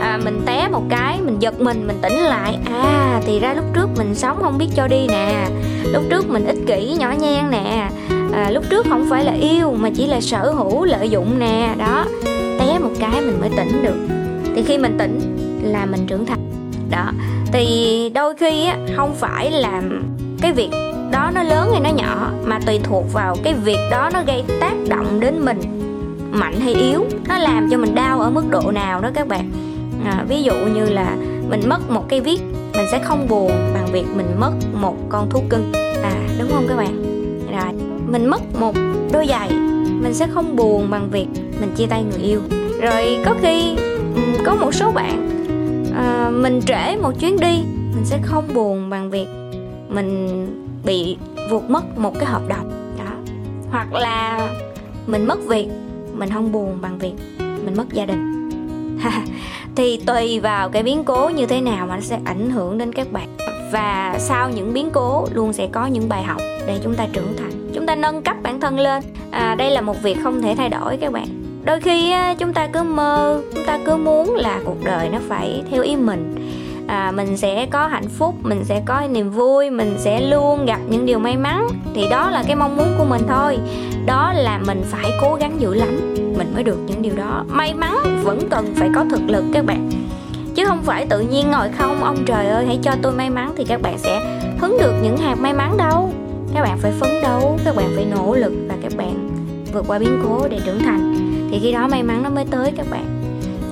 À, 0.00 0.18
mình 0.24 0.42
té 0.46 0.68
một 0.68 0.82
cái 0.88 1.18
mình 1.20 1.36
giật 1.42 1.60
mình 1.60 1.86
mình 1.86 1.98
tỉnh 2.02 2.16
lại 2.16 2.58
à 2.64 3.20
thì 3.26 3.40
ra 3.40 3.54
lúc 3.54 3.64
trước 3.74 3.88
mình 3.96 4.14
sống 4.14 4.38
không 4.42 4.58
biết 4.58 4.68
cho 4.74 4.88
đi 4.88 5.06
nè 5.08 5.46
lúc 5.92 6.02
trước 6.10 6.30
mình 6.30 6.46
ích 6.46 6.58
kỷ 6.66 6.96
nhỏ 6.98 7.12
nhen 7.20 7.50
nè 7.50 7.90
à, 8.32 8.50
lúc 8.50 8.64
trước 8.70 8.86
không 8.88 9.06
phải 9.10 9.24
là 9.24 9.32
yêu 9.32 9.72
mà 9.72 9.90
chỉ 9.94 10.06
là 10.06 10.20
sở 10.20 10.50
hữu 10.50 10.84
lợi 10.84 11.10
dụng 11.10 11.38
nè 11.38 11.74
đó 11.78 12.04
cái 13.02 13.20
mình 13.20 13.40
mới 13.40 13.50
tỉnh 13.56 13.82
được. 13.82 13.96
Thì 14.54 14.62
khi 14.62 14.78
mình 14.78 14.98
tỉnh 14.98 15.20
là 15.62 15.86
mình 15.86 16.06
trưởng 16.06 16.26
thành. 16.26 16.38
Đó 16.90 17.10
thì 17.52 18.10
đôi 18.14 18.34
khi 18.34 18.64
á 18.64 18.76
không 18.96 19.14
phải 19.14 19.50
là 19.50 19.82
cái 20.40 20.52
việc 20.52 20.70
đó 21.12 21.30
nó 21.34 21.42
lớn 21.42 21.68
hay 21.72 21.80
nó 21.80 21.90
nhỏ 21.90 22.30
mà 22.44 22.58
tùy 22.66 22.80
thuộc 22.82 23.12
vào 23.12 23.36
cái 23.44 23.54
việc 23.54 23.78
đó 23.90 24.10
nó 24.12 24.22
gây 24.26 24.44
tác 24.60 24.74
động 24.88 25.20
đến 25.20 25.44
mình 25.44 25.60
mạnh 26.32 26.60
hay 26.60 26.74
yếu. 26.74 27.04
Nó 27.28 27.38
làm 27.38 27.68
cho 27.70 27.78
mình 27.78 27.94
đau 27.94 28.20
ở 28.20 28.30
mức 28.30 28.44
độ 28.50 28.70
nào 28.70 29.00
đó 29.00 29.10
các 29.14 29.28
bạn. 29.28 29.50
À, 30.04 30.24
ví 30.28 30.42
dụ 30.42 30.52
như 30.74 30.84
là 30.84 31.16
mình 31.48 31.68
mất 31.68 31.90
một 31.90 32.08
cây 32.08 32.20
viết 32.20 32.40
mình 32.74 32.86
sẽ 32.90 32.98
không 33.04 33.28
buồn 33.28 33.50
bằng 33.74 33.86
việc 33.92 34.06
mình 34.16 34.26
mất 34.40 34.52
một 34.80 34.96
con 35.08 35.30
thú 35.30 35.42
cưng. 35.48 35.72
À 36.02 36.14
đúng 36.38 36.50
không 36.50 36.66
các 36.68 36.76
bạn? 36.76 37.02
Rồi 37.52 37.72
mình 38.08 38.26
mất 38.26 38.40
một 38.60 38.74
đôi 39.12 39.26
giày 39.26 39.50
mình 40.02 40.14
sẽ 40.14 40.26
không 40.34 40.56
buồn 40.56 40.90
bằng 40.90 41.10
việc 41.10 41.26
mình 41.60 41.72
chia 41.76 41.86
tay 41.86 42.04
người 42.04 42.22
yêu 42.22 42.40
rồi 42.82 43.18
có 43.24 43.34
khi 43.42 43.76
ừ, 44.14 44.22
có 44.46 44.54
một 44.54 44.74
số 44.74 44.92
bạn 44.92 45.28
à, 45.94 46.30
mình 46.30 46.60
trễ 46.66 46.96
một 46.96 47.12
chuyến 47.20 47.40
đi 47.40 47.62
mình 47.94 48.04
sẽ 48.04 48.18
không 48.22 48.54
buồn 48.54 48.90
bằng 48.90 49.10
việc 49.10 49.26
mình 49.88 50.46
bị 50.84 51.16
vụt 51.50 51.62
mất 51.68 51.98
một 51.98 52.14
cái 52.14 52.24
hợp 52.24 52.42
đồng 52.48 52.70
đó. 52.98 53.32
Hoặc 53.70 53.92
là 53.92 54.48
mình 55.06 55.26
mất 55.26 55.44
việc 55.46 55.68
mình 56.12 56.30
không 56.30 56.52
buồn 56.52 56.78
bằng 56.80 56.98
việc 56.98 57.14
mình 57.38 57.76
mất 57.76 57.92
gia 57.92 58.06
đình. 58.06 58.50
Thì 59.76 60.00
tùy 60.06 60.40
vào 60.40 60.68
cái 60.68 60.82
biến 60.82 61.04
cố 61.04 61.28
như 61.28 61.46
thế 61.46 61.60
nào 61.60 61.86
mà 61.86 61.94
nó 61.94 62.00
sẽ 62.00 62.18
ảnh 62.24 62.50
hưởng 62.50 62.78
đến 62.78 62.92
các 62.92 63.12
bạn. 63.12 63.36
Và 63.72 64.16
sau 64.18 64.50
những 64.50 64.72
biến 64.72 64.90
cố 64.92 65.26
luôn 65.32 65.52
sẽ 65.52 65.68
có 65.72 65.86
những 65.86 66.08
bài 66.08 66.22
học 66.22 66.40
để 66.66 66.80
chúng 66.82 66.94
ta 66.94 67.06
trưởng 67.12 67.36
thành. 67.36 67.70
Chúng 67.74 67.86
ta 67.86 67.94
nâng 67.94 68.22
cấp 68.22 68.36
bản 68.42 68.60
thân 68.60 68.78
lên. 68.78 69.02
À, 69.30 69.54
đây 69.54 69.70
là 69.70 69.80
một 69.80 70.02
việc 70.02 70.18
không 70.22 70.42
thể 70.42 70.54
thay 70.54 70.68
đổi 70.68 70.96
các 70.96 71.12
bạn 71.12 71.41
đôi 71.64 71.80
khi 71.80 72.14
chúng 72.38 72.52
ta 72.52 72.66
cứ 72.66 72.82
mơ 72.82 73.40
chúng 73.54 73.64
ta 73.64 73.78
cứ 73.86 73.96
muốn 73.96 74.34
là 74.34 74.60
cuộc 74.64 74.84
đời 74.84 75.08
nó 75.08 75.18
phải 75.28 75.62
theo 75.70 75.82
ý 75.82 75.96
mình. 75.96 76.34
À, 76.86 77.10
mình 77.10 77.36
sẽ 77.36 77.66
có 77.70 77.86
hạnh 77.86 78.08
phúc 78.08 78.34
mình 78.42 78.64
sẽ 78.64 78.82
có 78.84 79.02
niềm 79.10 79.30
vui 79.30 79.70
mình 79.70 79.94
sẽ 79.98 80.20
luôn 80.20 80.66
gặp 80.66 80.78
những 80.88 81.06
điều 81.06 81.18
may 81.18 81.36
mắn. 81.36 81.68
Thì 81.94 82.08
đó 82.10 82.30
là 82.30 82.42
cái 82.46 82.56
mong 82.56 82.76
muốn 82.76 82.94
của 82.98 83.04
mình 83.04 83.22
thôi. 83.28 83.58
Đó 84.06 84.32
là 84.36 84.58
mình 84.66 84.82
phải 84.90 85.10
cố 85.20 85.34
gắng 85.34 85.60
dữ 85.60 85.74
lắm 85.74 86.14
mình 86.38 86.54
mới 86.54 86.62
được 86.62 86.78
những 86.86 87.02
điều 87.02 87.16
đó. 87.16 87.44
May 87.48 87.74
mắn 87.74 87.96
vẫn 88.22 88.48
cần 88.50 88.74
phải 88.76 88.90
có 88.94 89.04
thực 89.10 89.30
lực 89.30 89.44
các 89.52 89.64
bạn. 89.64 89.90
Chứ 90.54 90.64
không 90.64 90.82
phải 90.82 91.06
tự 91.06 91.20
nhiên 91.20 91.50
ngồi 91.50 91.68
không 91.78 92.04
ông 92.04 92.16
trời 92.26 92.46
ơi 92.46 92.66
hãy 92.66 92.78
cho 92.82 92.92
tôi 93.02 93.12
may 93.12 93.30
mắn 93.30 93.52
thì 93.56 93.64
các 93.64 93.82
bạn 93.82 93.98
sẽ 93.98 94.40
hứng 94.58 94.76
được 94.80 94.94
những 95.02 95.16
hạt 95.16 95.34
may 95.34 95.52
mắn 95.52 95.76
đâu. 95.76 96.12
Các 96.54 96.62
bạn 96.62 96.78
phải 96.78 96.92
phấn 97.00 97.10
đấu 97.22 97.58
các 97.64 97.76
bạn 97.76 97.92
phải 97.94 98.04
nỗ 98.04 98.34
lực 98.34 98.52
và 98.68 98.74
các 98.82 98.92
bạn 98.96 99.30
vượt 99.72 99.84
qua 99.88 99.98
biến 99.98 100.22
cố 100.24 100.48
để 100.48 100.60
trưởng 100.64 100.78
thành 100.78 101.31
thì 101.52 101.58
khi 101.58 101.72
đó 101.72 101.88
may 101.88 102.02
mắn 102.02 102.22
nó 102.22 102.30
mới 102.30 102.44
tới 102.50 102.72
các 102.76 102.86
bạn. 102.90 103.04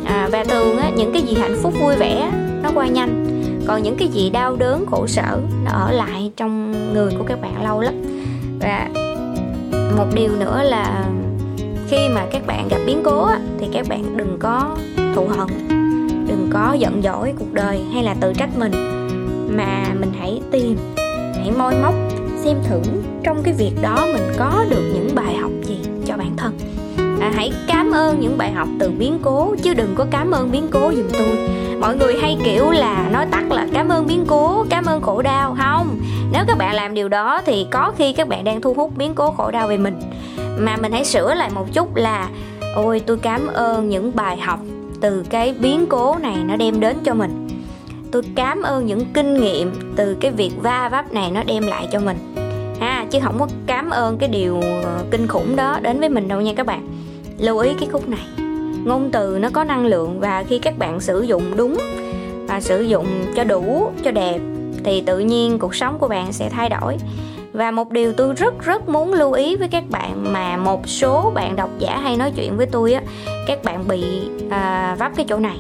À, 0.05 0.29
và 0.33 0.45
thường 0.45 0.79
á, 0.79 0.91
những 0.97 1.13
cái 1.13 1.23
gì 1.23 1.35
hạnh 1.35 1.57
phúc 1.63 1.73
vui 1.81 1.97
vẻ 1.97 2.31
nó 2.63 2.71
qua 2.75 2.87
nhanh. 2.87 3.27
Còn 3.67 3.83
những 3.83 3.97
cái 3.97 4.09
gì 4.09 4.31
đau 4.31 4.57
đớn 4.57 4.87
khổ 4.91 5.07
sở 5.07 5.41
nó 5.65 5.71
ở 5.71 5.93
lại 5.93 6.31
trong 6.37 6.73
người 6.95 7.13
của 7.19 7.25
các 7.25 7.41
bạn 7.43 7.65
lâu 7.65 7.81
lắm. 7.81 7.95
Và 8.61 8.89
một 9.97 10.07
điều 10.15 10.37
nữa 10.37 10.63
là 10.63 11.05
khi 11.89 12.09
mà 12.15 12.27
các 12.33 12.47
bạn 12.47 12.69
gặp 12.69 12.79
biến 12.87 13.03
cố 13.05 13.25
á, 13.25 13.41
thì 13.61 13.67
các 13.73 13.89
bạn 13.89 14.17
đừng 14.17 14.37
có 14.39 14.77
thù 15.15 15.29
hận 15.29 15.49
đừng 16.29 16.49
có 16.53 16.73
giận 16.73 17.01
dỗi 17.05 17.33
cuộc 17.39 17.53
đời 17.53 17.81
hay 17.95 18.03
là 18.03 18.15
tự 18.21 18.33
trách 18.39 18.59
mình. 18.59 18.73
Mà 19.57 19.85
mình 20.01 20.13
hãy 20.19 20.41
tìm 20.51 20.77
hãy 21.35 21.51
moi 21.59 21.75
móc 21.83 21.95
xem 22.45 22.57
thử 22.69 22.81
trong 23.23 23.43
cái 23.43 23.55
việc 23.55 23.73
đó 23.83 24.07
mình 24.13 24.33
có 24.39 24.65
được 24.71 24.91
những 24.95 25.09
bài 25.15 25.37
học 25.37 25.51
à, 27.21 27.33
hãy 27.35 27.53
cảm 27.67 27.91
ơn 27.91 28.21
những 28.21 28.39
bài 28.39 28.53
học 28.53 28.69
từ 28.79 28.91
biến 28.91 29.19
cố 29.23 29.55
chứ 29.63 29.75
đừng 29.75 29.95
có 29.95 30.07
cảm 30.11 30.31
ơn 30.31 30.51
biến 30.51 30.69
cố 30.71 30.93
giùm 30.97 31.07
tôi. 31.19 31.49
Mọi 31.81 31.97
người 31.97 32.15
hay 32.23 32.39
kiểu 32.45 32.71
là 32.71 33.09
nói 33.13 33.27
tắt 33.31 33.53
là 33.53 33.67
cảm 33.73 33.89
ơn 33.89 34.07
biến 34.07 34.25
cố 34.29 34.65
cảm 34.71 34.85
ơn 34.85 35.03
khổ 35.03 35.23
đau 35.23 35.57
không? 35.59 36.01
Nếu 36.33 36.45
các 36.49 36.59
bạn 36.59 36.75
làm 36.75 36.95
điều 36.95 37.09
đó 37.09 37.43
thì 37.47 37.67
có 37.71 37.93
khi 37.97 38.13
các 38.13 38.29
bạn 38.29 38.45
đang 38.45 38.61
thu 38.61 38.75
hút 38.75 38.93
biến 38.97 39.15
cố 39.15 39.31
khổ 39.31 39.51
đau 39.51 39.69
về 39.69 39.77
mình. 39.77 39.95
Mà 40.59 40.77
mình 40.77 40.93
hãy 40.93 41.05
sửa 41.05 41.35
lại 41.35 41.51
một 41.55 41.67
chút 41.73 41.97
là 41.97 42.29
ôi 42.75 43.01
tôi 43.07 43.17
cảm 43.17 43.47
ơn 43.47 43.89
những 43.89 44.17
bài 44.17 44.37
học 44.37 44.61
từ 45.01 45.25
cái 45.31 45.55
biến 45.61 45.87
cố 45.87 46.17
này 46.21 46.37
nó 46.45 46.57
đem 46.57 46.81
đến 46.81 46.97
cho 47.05 47.15
mình. 47.15 47.49
Tôi 48.13 48.23
cảm 48.35 48.63
ơn 48.63 48.87
những 48.87 49.05
kinh 49.15 49.41
nghiệm 49.41 49.73
từ 49.97 50.17
cái 50.21 50.31
việc 50.31 50.53
va 50.63 50.89
vấp 50.93 51.13
này 51.13 51.31
nó 51.31 51.43
đem 51.43 51.67
lại 51.67 51.89
cho 51.93 52.01
mình. 52.01 52.17
Ha 52.81 53.07
chứ 53.11 53.19
không 53.23 53.39
có 53.39 53.49
cảm 53.67 53.91
ơn 53.91 54.19
cái 54.19 54.29
điều 54.29 54.61
ờ, 54.61 55.05
kinh 55.11 55.27
khủng 55.27 55.57
đó 55.57 55.79
đến 55.83 56.01
với 56.01 56.09
mình 56.09 56.29
đâu 56.29 56.41
nha 56.41 56.53
các 56.57 56.67
bạn 56.67 56.89
lưu 57.41 57.59
ý 57.59 57.71
cái 57.81 57.89
khúc 57.93 58.09
này. 58.09 58.27
Ngôn 58.85 59.11
từ 59.13 59.39
nó 59.41 59.49
có 59.53 59.65
năng 59.65 59.87
lượng 59.87 60.21
và 60.21 60.45
khi 60.49 60.59
các 60.59 60.79
bạn 60.79 61.01
sử 61.01 61.23
dụng 61.23 61.43
đúng 61.57 61.79
và 62.49 62.61
sử 62.61 62.83
dụng 62.83 63.07
cho 63.37 63.45
đủ 63.45 63.91
cho 64.05 64.11
đẹp 64.11 64.39
thì 64.85 65.01
tự 65.01 65.19
nhiên 65.19 65.59
cuộc 65.59 65.75
sống 65.75 65.99
của 65.99 66.09
bạn 66.09 66.33
sẽ 66.33 66.49
thay 66.49 66.69
đổi. 66.69 66.97
Và 67.53 67.71
một 67.71 67.91
điều 67.91 68.13
tôi 68.13 68.35
rất 68.35 68.55
rất 68.65 68.89
muốn 68.89 69.13
lưu 69.13 69.33
ý 69.33 69.57
với 69.57 69.69
các 69.69 69.85
bạn 69.91 70.33
mà 70.33 70.57
một 70.57 70.89
số 70.89 71.33
bạn 71.35 71.57
độc 71.57 71.71
giả 71.79 71.99
hay 71.99 72.17
nói 72.17 72.33
chuyện 72.37 72.57
với 72.57 72.67
tôi 72.67 72.93
á 72.93 73.03
các 73.47 73.65
bạn 73.65 73.89
bị 73.89 74.05
à, 74.51 74.97
vấp 74.99 75.13
cái 75.17 75.27
chỗ 75.29 75.39
này. 75.39 75.59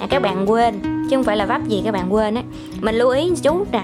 À, 0.00 0.06
các 0.10 0.22
bạn 0.22 0.50
quên 0.50 0.74
chứ 0.82 1.16
không 1.16 1.24
phải 1.24 1.36
là 1.36 1.46
vấp 1.46 1.68
gì 1.68 1.82
các 1.84 1.92
bạn 1.92 2.14
quên 2.14 2.34
á. 2.34 2.42
Mình 2.80 2.94
lưu 2.94 3.10
ý 3.10 3.32
chút 3.42 3.72
nè. 3.72 3.82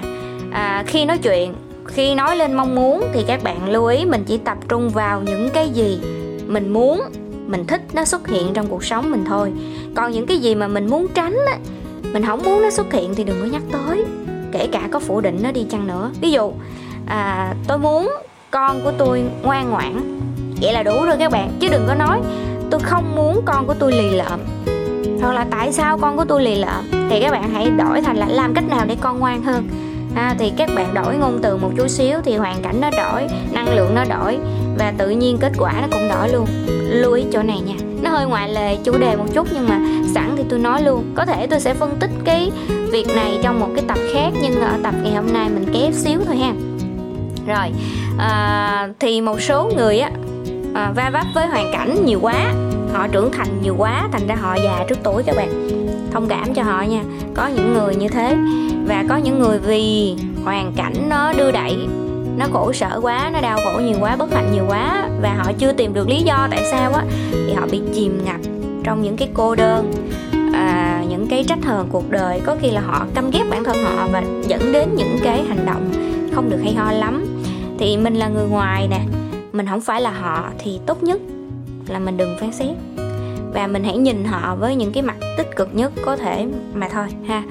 À, 0.52 0.84
khi 0.86 1.04
nói 1.04 1.18
chuyện 1.18 1.54
khi 1.86 2.14
nói 2.14 2.36
lên 2.36 2.52
mong 2.52 2.74
muốn 2.74 3.04
thì 3.12 3.24
các 3.26 3.42
bạn 3.42 3.70
lưu 3.70 3.86
ý 3.86 4.04
mình 4.04 4.24
chỉ 4.26 4.38
tập 4.38 4.58
trung 4.68 4.90
vào 4.90 5.22
những 5.22 5.50
cái 5.54 5.70
gì 5.70 6.00
mình 6.46 6.72
muốn 6.72 7.02
mình 7.50 7.66
thích 7.66 7.80
nó 7.92 8.04
xuất 8.04 8.28
hiện 8.28 8.52
trong 8.54 8.66
cuộc 8.66 8.84
sống 8.84 9.10
mình 9.10 9.24
thôi. 9.24 9.52
Còn 9.94 10.12
những 10.12 10.26
cái 10.26 10.38
gì 10.38 10.54
mà 10.54 10.68
mình 10.68 10.90
muốn 10.90 11.06
tránh 11.14 11.36
á 11.46 11.58
mình 12.12 12.26
không 12.26 12.42
muốn 12.42 12.62
nó 12.62 12.70
xuất 12.70 12.92
hiện 12.92 13.14
thì 13.14 13.24
đừng 13.24 13.40
có 13.40 13.46
nhắc 13.46 13.62
tới. 13.72 14.04
Kể 14.52 14.68
cả 14.72 14.88
có 14.90 14.98
phủ 14.98 15.20
định 15.20 15.38
nó 15.42 15.52
đi 15.52 15.66
chăng 15.70 15.86
nữa. 15.86 16.10
Ví 16.20 16.30
dụ 16.30 16.52
à, 17.06 17.54
tôi 17.68 17.78
muốn 17.78 18.12
con 18.50 18.80
của 18.84 18.92
tôi 18.98 19.22
ngoan 19.42 19.70
ngoãn. 19.70 20.20
Vậy 20.60 20.72
là 20.72 20.82
đủ 20.82 21.04
rồi 21.04 21.16
các 21.18 21.32
bạn 21.32 21.52
chứ 21.60 21.68
đừng 21.68 21.84
có 21.86 21.94
nói 21.94 22.20
tôi 22.70 22.80
không 22.80 23.14
muốn 23.16 23.42
con 23.44 23.66
của 23.66 23.74
tôi 23.74 23.92
lì 23.92 24.10
lợm. 24.10 24.40
Hoặc 25.20 25.32
là 25.32 25.46
tại 25.50 25.72
sao 25.72 25.98
con 25.98 26.16
của 26.16 26.24
tôi 26.24 26.42
lì 26.42 26.54
lợm? 26.54 26.90
Thì 27.10 27.20
các 27.20 27.30
bạn 27.30 27.50
hãy 27.50 27.70
đổi 27.70 28.00
thành 28.00 28.16
là 28.16 28.26
làm 28.26 28.54
cách 28.54 28.68
nào 28.68 28.86
để 28.86 28.96
con 29.00 29.18
ngoan 29.18 29.42
hơn? 29.42 29.68
À, 30.14 30.34
thì 30.38 30.52
các 30.56 30.70
bạn 30.76 30.94
đổi 30.94 31.16
ngôn 31.16 31.38
từ 31.42 31.56
một 31.56 31.70
chút 31.76 31.88
xíu 31.88 32.18
thì 32.24 32.36
hoàn 32.36 32.62
cảnh 32.62 32.80
nó 32.80 32.90
đổi 32.90 33.26
năng 33.52 33.76
lượng 33.76 33.94
nó 33.94 34.04
đổi 34.04 34.38
và 34.78 34.92
tự 34.98 35.10
nhiên 35.10 35.38
kết 35.40 35.52
quả 35.58 35.72
nó 35.80 35.86
cũng 35.90 36.08
đổi 36.08 36.28
luôn 36.28 36.46
lưu 36.90 37.12
ý 37.12 37.24
chỗ 37.32 37.42
này 37.42 37.60
nha. 37.60 37.74
Nó 38.02 38.10
hơi 38.10 38.26
ngoại 38.26 38.48
lệ 38.52 38.76
chủ 38.84 38.98
đề 38.98 39.16
một 39.16 39.26
chút 39.34 39.48
nhưng 39.54 39.68
mà 39.68 39.80
sẵn 40.14 40.34
thì 40.36 40.42
tôi 40.48 40.58
nói 40.58 40.82
luôn. 40.82 41.04
Có 41.14 41.26
thể 41.26 41.46
tôi 41.46 41.60
sẽ 41.60 41.74
phân 41.74 41.96
tích 42.00 42.10
cái 42.24 42.50
việc 42.90 43.06
này 43.14 43.38
trong 43.42 43.60
một 43.60 43.68
cái 43.74 43.84
tập 43.88 43.98
khác 44.12 44.30
nhưng 44.42 44.60
ở 44.60 44.78
tập 44.82 44.94
ngày 45.02 45.14
hôm 45.14 45.32
nay 45.32 45.48
mình 45.48 45.66
kéo 45.72 45.92
xíu 45.92 46.20
thôi 46.26 46.36
ha. 46.36 46.52
Rồi 47.46 47.72
à, 48.18 48.88
thì 49.00 49.20
một 49.20 49.40
số 49.40 49.70
người 49.76 49.98
á 49.98 50.10
à, 50.74 50.92
va 50.96 51.10
vấp 51.12 51.26
với 51.34 51.46
hoàn 51.46 51.72
cảnh 51.72 52.04
nhiều 52.04 52.18
quá. 52.22 52.52
Họ 52.92 53.08
trưởng 53.08 53.30
thành 53.32 53.62
nhiều 53.62 53.74
quá 53.78 54.08
thành 54.12 54.26
ra 54.26 54.34
họ 54.34 54.54
già 54.54 54.84
trước 54.88 54.98
tuổi 55.02 55.22
các 55.22 55.36
bạn. 55.36 55.68
Thông 56.12 56.28
cảm 56.28 56.54
cho 56.54 56.62
họ 56.62 56.82
nha. 56.82 57.02
Có 57.34 57.46
những 57.46 57.74
người 57.74 57.94
như 57.94 58.08
thế 58.08 58.36
và 58.86 59.04
có 59.08 59.16
những 59.16 59.38
người 59.38 59.58
vì 59.58 60.14
hoàn 60.44 60.72
cảnh 60.76 60.94
nó 61.08 61.32
đưa 61.32 61.50
đẩy 61.50 61.76
nó 62.36 62.46
khổ 62.52 62.72
sở 62.72 63.00
quá 63.02 63.30
nó 63.32 63.40
đau 63.40 63.58
khổ 63.64 63.80
nhiều 63.80 63.96
quá 64.00 64.16
bất 64.16 64.34
hạnh 64.34 64.52
nhiều 64.52 64.64
quá 64.68 65.08
và 65.22 65.34
họ 65.34 65.52
chưa 65.58 65.72
tìm 65.72 65.94
được 65.94 66.08
lý 66.08 66.22
do 66.22 66.48
tại 66.50 66.64
sao 66.70 66.92
á 66.92 67.04
thì 67.32 67.52
họ 67.52 67.66
bị 67.70 67.80
chìm 67.94 68.24
ngập 68.24 68.40
trong 68.84 69.02
những 69.02 69.16
cái 69.16 69.28
cô 69.34 69.54
đơn 69.54 69.92
à, 70.52 71.04
những 71.08 71.26
cái 71.26 71.44
trách 71.44 71.64
hờn 71.64 71.88
cuộc 71.92 72.10
đời. 72.10 72.40
Có 72.46 72.56
khi 72.60 72.70
là 72.70 72.80
họ 72.80 73.06
căm 73.14 73.30
ghét 73.30 73.44
bản 73.50 73.64
thân 73.64 73.76
họ 73.84 74.08
và 74.12 74.22
dẫn 74.48 74.72
đến 74.72 74.88
những 74.96 75.18
cái 75.22 75.44
hành 75.44 75.66
động 75.66 75.92
không 76.34 76.50
được 76.50 76.58
hay 76.62 76.74
ho 76.74 76.92
lắm. 76.92 77.42
Thì 77.78 77.96
mình 77.96 78.14
là 78.14 78.28
người 78.28 78.46
ngoài 78.46 78.88
nè 78.90 79.00
mình 79.52 79.66
không 79.66 79.80
phải 79.80 80.00
là 80.00 80.10
họ 80.10 80.50
thì 80.58 80.80
tốt 80.86 81.02
nhất 81.02 81.20
là 81.88 81.98
mình 81.98 82.16
đừng 82.16 82.36
phán 82.40 82.52
xét. 82.52 82.76
Và 83.54 83.66
mình 83.66 83.84
hãy 83.84 83.96
nhìn 83.96 84.24
họ 84.24 84.56
với 84.56 84.76
những 84.76 84.92
cái 84.92 85.02
mặt 85.02 85.16
tích 85.36 85.56
cực 85.56 85.74
nhất 85.74 85.92
có 86.04 86.16
thể 86.16 86.46
mà 86.74 86.88
thôi 86.88 87.06
ha 87.26 87.42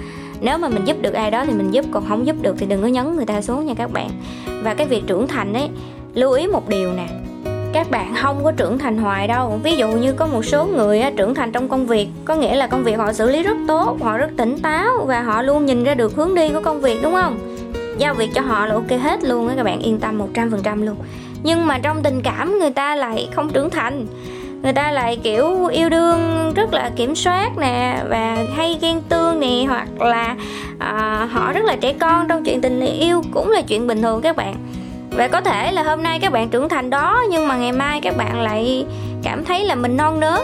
nếu 0.42 0.58
mà 0.58 0.70
mình 0.70 0.86
giúp 0.86 0.98
được 1.02 1.14
ai 1.14 1.32
đó 1.32 1.46
thì 1.46 1.54
mình 1.54 1.72
giúp 1.72 1.86
còn 1.92 2.06
không 2.10 2.28
giúp 2.28 2.36
được 2.42 2.56
thì 2.58 2.66
đừng 2.66 2.82
có 2.82 2.88
nhấn 2.88 3.16
người 3.16 3.26
ta 3.26 3.42
xuống 3.42 3.66
nha 3.66 3.74
các 3.78 3.92
bạn. 3.92 4.10
Và 4.64 4.74
cái 4.74 4.88
việc 4.88 5.04
trưởng 5.08 5.28
thành 5.28 5.54
ấy 5.54 5.70
lưu 6.14 6.32
ý 6.32 6.48
một 6.48 6.70
điều 6.70 6.94
nè. 6.94 7.08
Các 7.74 7.92
bạn 7.92 8.16
không 8.22 8.44
có 8.44 8.52
trưởng 8.52 8.78
thành 8.78 8.98
hoài 8.98 9.28
đâu. 9.28 9.60
Ví 9.64 9.76
dụ 9.76 9.88
như 9.88 10.14
có 10.14 10.28
một 10.28 10.46
số 10.46 10.66
người 10.66 11.00
á, 11.00 11.12
trưởng 11.18 11.36
thành 11.36 11.52
trong 11.52 11.70
công 11.70 11.86
việc 11.86 12.08
có 12.26 12.36
nghĩa 12.36 12.56
là 12.56 12.68
công 12.68 12.84
việc 12.84 12.98
họ 12.98 13.14
xử 13.14 13.30
lý 13.30 13.44
rất 13.44 13.58
tốt 13.68 13.98
họ 14.02 14.18
rất 14.18 14.30
tỉnh 14.38 14.60
táo 14.60 15.06
và 15.06 15.22
họ 15.22 15.42
luôn 15.42 15.66
nhìn 15.66 15.84
ra 15.84 15.94
được 15.94 16.16
hướng 16.16 16.36
đi 16.36 16.50
của 16.50 16.62
công 16.64 16.82
việc 16.82 17.00
đúng 17.04 17.14
không? 17.14 17.40
Giao 17.98 18.14
việc 18.14 18.30
cho 18.36 18.42
họ 18.42 18.66
là 18.66 18.74
ok 18.74 18.92
hết 19.02 19.24
luôn 19.24 19.48
á 19.48 19.54
các 19.58 19.64
bạn 19.64 19.80
yên 19.80 20.00
tâm 20.00 20.22
100% 20.34 20.86
luôn. 20.86 20.96
Nhưng 21.44 21.68
mà 21.68 21.78
trong 21.78 22.04
tình 22.04 22.22
cảm 22.22 22.60
người 22.60 22.72
ta 22.72 22.96
lại 22.96 23.30
không 23.36 23.50
trưởng 23.50 23.70
thành. 23.70 24.08
Người 24.64 24.74
ta 24.74 24.92
lại 24.92 25.20
kiểu 25.24 25.66
yêu 25.66 25.90
đương 25.90 26.54
rất 26.56 26.74
là 26.74 26.92
kiểm 26.96 27.16
soát 27.16 27.58
nè 27.58 28.04
và 28.10 28.46
hay 28.56 28.78
ghen 28.82 29.02
tương 29.10 29.19
nè 29.40 29.66
hoặc 29.68 30.02
là 30.02 30.36
à, 30.80 31.28
họ 31.32 31.54
rất 31.54 31.66
là 31.66 31.76
trẻ 31.76 31.94
con 31.94 32.28
trong 32.28 32.44
chuyện 32.44 32.62
tình 32.62 32.80
yêu 32.80 33.22
cũng 33.32 33.50
là 33.50 33.62
chuyện 33.62 33.88
bình 33.88 34.02
thường 34.02 34.22
các 34.22 34.36
bạn. 34.36 34.56
Và 35.12 35.28
có 35.28 35.42
thể 35.42 35.72
là 35.72 35.84
hôm 35.84 36.04
nay 36.04 36.20
các 36.20 36.32
bạn 36.32 36.50
trưởng 36.50 36.70
thành 36.70 36.90
đó 36.90 37.22
nhưng 37.32 37.48
mà 37.48 37.58
ngày 37.58 37.72
mai 37.72 38.02
các 38.02 38.18
bạn 38.18 38.42
lại 38.42 38.86
cảm 39.24 39.46
thấy 39.46 39.66
là 39.66 39.76
mình 39.76 39.98
non 39.98 40.20
nớt 40.20 40.42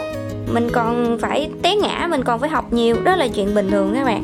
mình 0.52 0.68
còn 0.72 1.18
phải 1.20 1.50
té 1.62 1.76
ngã 1.76 2.06
mình 2.10 2.24
còn 2.24 2.40
phải 2.40 2.50
học 2.50 2.72
nhiều 2.72 2.96
đó 3.04 3.16
là 3.16 3.28
chuyện 3.28 3.54
bình 3.54 3.70
thường 3.70 3.94
các 3.94 4.04
bạn. 4.04 4.22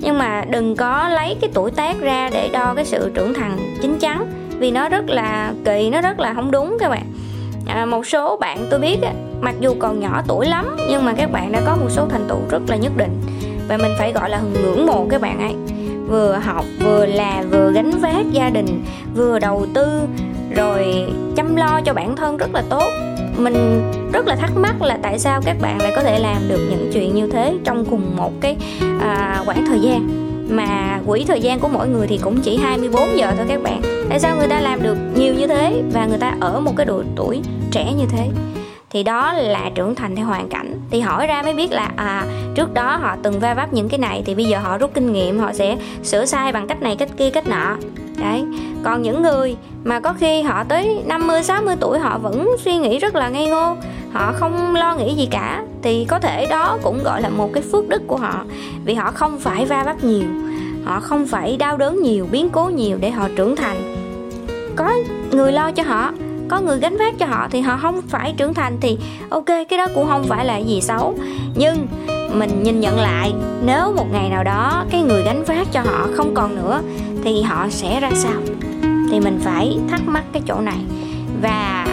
Nhưng 0.00 0.18
mà 0.18 0.44
đừng 0.50 0.76
có 0.76 1.08
lấy 1.08 1.36
cái 1.40 1.50
tuổi 1.54 1.70
tác 1.70 2.00
ra 2.00 2.30
để 2.32 2.50
đo 2.52 2.74
cái 2.74 2.84
sự 2.84 3.10
trưởng 3.14 3.34
thành 3.34 3.76
chính 3.82 3.98
chắn 3.98 4.26
vì 4.58 4.70
nó 4.70 4.88
rất 4.88 5.04
là 5.08 5.52
kỳ 5.64 5.90
nó 5.90 6.00
rất 6.00 6.20
là 6.20 6.34
không 6.34 6.50
đúng 6.50 6.76
các 6.80 6.88
bạn. 6.88 7.12
À, 7.66 7.86
một 7.86 8.06
số 8.06 8.36
bạn 8.36 8.66
tôi 8.70 8.80
biết 8.80 8.98
á, 9.02 9.12
mặc 9.40 9.54
dù 9.60 9.74
còn 9.78 10.00
nhỏ 10.00 10.22
tuổi 10.28 10.46
lắm 10.46 10.76
nhưng 10.90 11.04
mà 11.04 11.12
các 11.12 11.32
bạn 11.32 11.52
đã 11.52 11.60
có 11.66 11.76
một 11.76 11.88
số 11.90 12.06
thành 12.10 12.24
tựu 12.28 12.38
rất 12.50 12.62
là 12.68 12.76
nhất 12.76 12.92
định 12.96 13.20
và 13.68 13.76
mình 13.76 13.92
phải 13.98 14.12
gọi 14.12 14.30
là 14.30 14.40
ngưỡng 14.40 14.86
mộ 14.86 15.06
các 15.10 15.20
bạn 15.20 15.38
ấy. 15.40 15.54
Vừa 16.08 16.32
học 16.32 16.64
vừa 16.80 17.06
là 17.06 17.44
vừa 17.50 17.72
gánh 17.72 17.90
vác 17.90 18.32
gia 18.32 18.50
đình 18.50 18.82
vừa 19.14 19.38
đầu 19.38 19.66
tư 19.74 20.00
rồi 20.56 21.12
chăm 21.36 21.56
lo 21.56 21.80
cho 21.84 21.94
bản 21.94 22.16
thân 22.16 22.36
rất 22.36 22.54
là 22.54 22.62
tốt. 22.70 22.88
Mình 23.36 23.82
rất 24.12 24.26
là 24.26 24.36
thắc 24.36 24.56
mắc 24.56 24.82
là 24.82 24.98
tại 25.02 25.18
sao 25.18 25.40
các 25.44 25.56
bạn 25.60 25.82
lại 25.82 25.92
có 25.96 26.02
thể 26.02 26.18
làm 26.18 26.48
được 26.48 26.68
những 26.70 26.90
chuyện 26.92 27.14
như 27.14 27.28
thế 27.32 27.54
trong 27.64 27.84
cùng 27.84 28.16
một 28.16 28.32
cái 28.40 28.56
à, 29.00 29.42
khoảng 29.44 29.66
thời 29.66 29.80
gian. 29.80 30.08
Mà 30.50 31.00
quỹ 31.06 31.24
thời 31.24 31.40
gian 31.40 31.60
của 31.60 31.68
mỗi 31.68 31.88
người 31.88 32.06
thì 32.06 32.18
cũng 32.22 32.40
chỉ 32.40 32.56
24 32.56 33.18
giờ 33.18 33.32
thôi 33.36 33.46
các 33.48 33.62
bạn. 33.62 33.82
Tại 34.08 34.20
sao 34.20 34.36
người 34.36 34.48
ta 34.48 34.60
làm 34.60 34.82
được 34.82 34.96
nhiều 35.14 35.34
như 35.34 35.46
thế 35.46 35.82
và 35.92 36.06
người 36.06 36.18
ta 36.18 36.34
ở 36.40 36.60
một 36.60 36.72
cái 36.76 36.86
độ 36.86 37.02
tuổi 37.16 37.40
trẻ 37.70 37.92
như 37.98 38.04
thế? 38.10 38.28
Thì 38.90 39.02
đó 39.02 39.32
là 39.32 39.70
trưởng 39.74 39.94
thành 39.94 40.16
theo 40.16 40.26
hoàn 40.26 40.48
cảnh. 40.48 40.80
Thì 40.90 41.00
hỏi 41.00 41.26
ra 41.26 41.42
mới 41.42 41.54
biết 41.54 41.72
là 41.72 41.90
à 41.96 42.24
trước 42.54 42.74
đó 42.74 42.96
họ 42.96 43.16
từng 43.22 43.40
va 43.40 43.54
vấp 43.54 43.72
những 43.72 43.88
cái 43.88 43.98
này, 43.98 44.22
thì 44.26 44.34
bây 44.34 44.44
giờ 44.44 44.58
họ 44.58 44.78
rút 44.78 44.94
kinh 44.94 45.12
nghiệm, 45.12 45.38
họ 45.38 45.52
sẽ 45.52 45.76
sửa 46.02 46.24
sai 46.24 46.52
bằng 46.52 46.66
cách 46.66 46.82
này, 46.82 46.96
cách 46.96 47.08
kia, 47.16 47.30
cách 47.30 47.48
nọ. 47.48 47.76
Đấy. 48.16 48.44
Còn 48.84 49.02
những 49.02 49.22
người 49.22 49.56
mà 49.84 50.00
có 50.00 50.12
khi 50.12 50.42
họ 50.42 50.64
tới 50.64 51.02
50 51.06 51.42
60 51.42 51.76
tuổi, 51.80 51.98
họ 51.98 52.18
vẫn 52.18 52.56
suy 52.64 52.76
nghĩ 52.76 52.98
rất 52.98 53.14
là 53.14 53.28
ngây 53.28 53.46
ngô, 53.46 53.76
họ 54.12 54.32
không 54.32 54.74
lo 54.74 54.94
nghĩ 54.94 55.14
gì 55.14 55.28
cả, 55.30 55.62
thì 55.82 56.04
có 56.04 56.18
thể 56.18 56.46
đó 56.46 56.78
cũng 56.82 57.02
gọi 57.04 57.22
là 57.22 57.28
một 57.28 57.50
cái 57.52 57.62
phước 57.72 57.88
đức 57.88 58.02
của 58.06 58.16
họ. 58.16 58.44
Vì 58.84 58.94
họ 58.94 59.10
không 59.10 59.38
phải 59.38 59.66
va 59.66 59.84
vấp 59.84 60.04
nhiều, 60.04 60.28
họ 60.84 61.00
không 61.00 61.26
phải 61.26 61.56
đau 61.56 61.76
đớn 61.76 62.02
nhiều, 62.02 62.26
biến 62.30 62.48
cố 62.50 62.64
nhiều 62.64 62.98
để 63.00 63.10
họ 63.10 63.28
trưởng 63.36 63.56
thành. 63.56 63.96
Có 64.76 64.92
người 65.32 65.52
lo 65.52 65.70
cho 65.70 65.82
họ 65.82 66.12
có 66.48 66.60
người 66.60 66.78
gánh 66.78 66.96
vác 66.96 67.18
cho 67.18 67.26
họ 67.26 67.48
thì 67.50 67.60
họ 67.60 67.78
không 67.82 68.00
phải 68.08 68.34
trưởng 68.36 68.54
thành 68.54 68.76
thì 68.80 68.98
ok 69.30 69.46
cái 69.46 69.78
đó 69.78 69.86
cũng 69.94 70.06
không 70.06 70.24
phải 70.24 70.44
là 70.44 70.58
gì 70.58 70.80
xấu. 70.80 71.14
Nhưng 71.54 71.86
mình 72.32 72.62
nhìn 72.62 72.80
nhận 72.80 72.96
lại 73.00 73.32
nếu 73.64 73.92
một 73.96 74.06
ngày 74.12 74.30
nào 74.30 74.44
đó 74.44 74.84
cái 74.90 75.02
người 75.02 75.22
gánh 75.22 75.44
vác 75.44 75.72
cho 75.72 75.80
họ 75.80 76.06
không 76.16 76.34
còn 76.34 76.56
nữa 76.56 76.80
thì 77.24 77.42
họ 77.42 77.66
sẽ 77.70 78.00
ra 78.00 78.10
sao? 78.14 78.40
Thì 79.10 79.20
mình 79.20 79.40
phải 79.44 79.78
thắc 79.90 80.00
mắc 80.06 80.24
cái 80.32 80.42
chỗ 80.46 80.60
này. 80.60 80.78
Và 81.42 81.86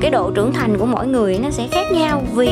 cái 0.00 0.10
độ 0.10 0.30
trưởng 0.30 0.52
thành 0.52 0.78
của 0.78 0.86
mỗi 0.86 1.06
người 1.06 1.38
nó 1.42 1.50
sẽ 1.50 1.68
khác 1.70 1.92
nhau 1.92 2.22
vì 2.34 2.50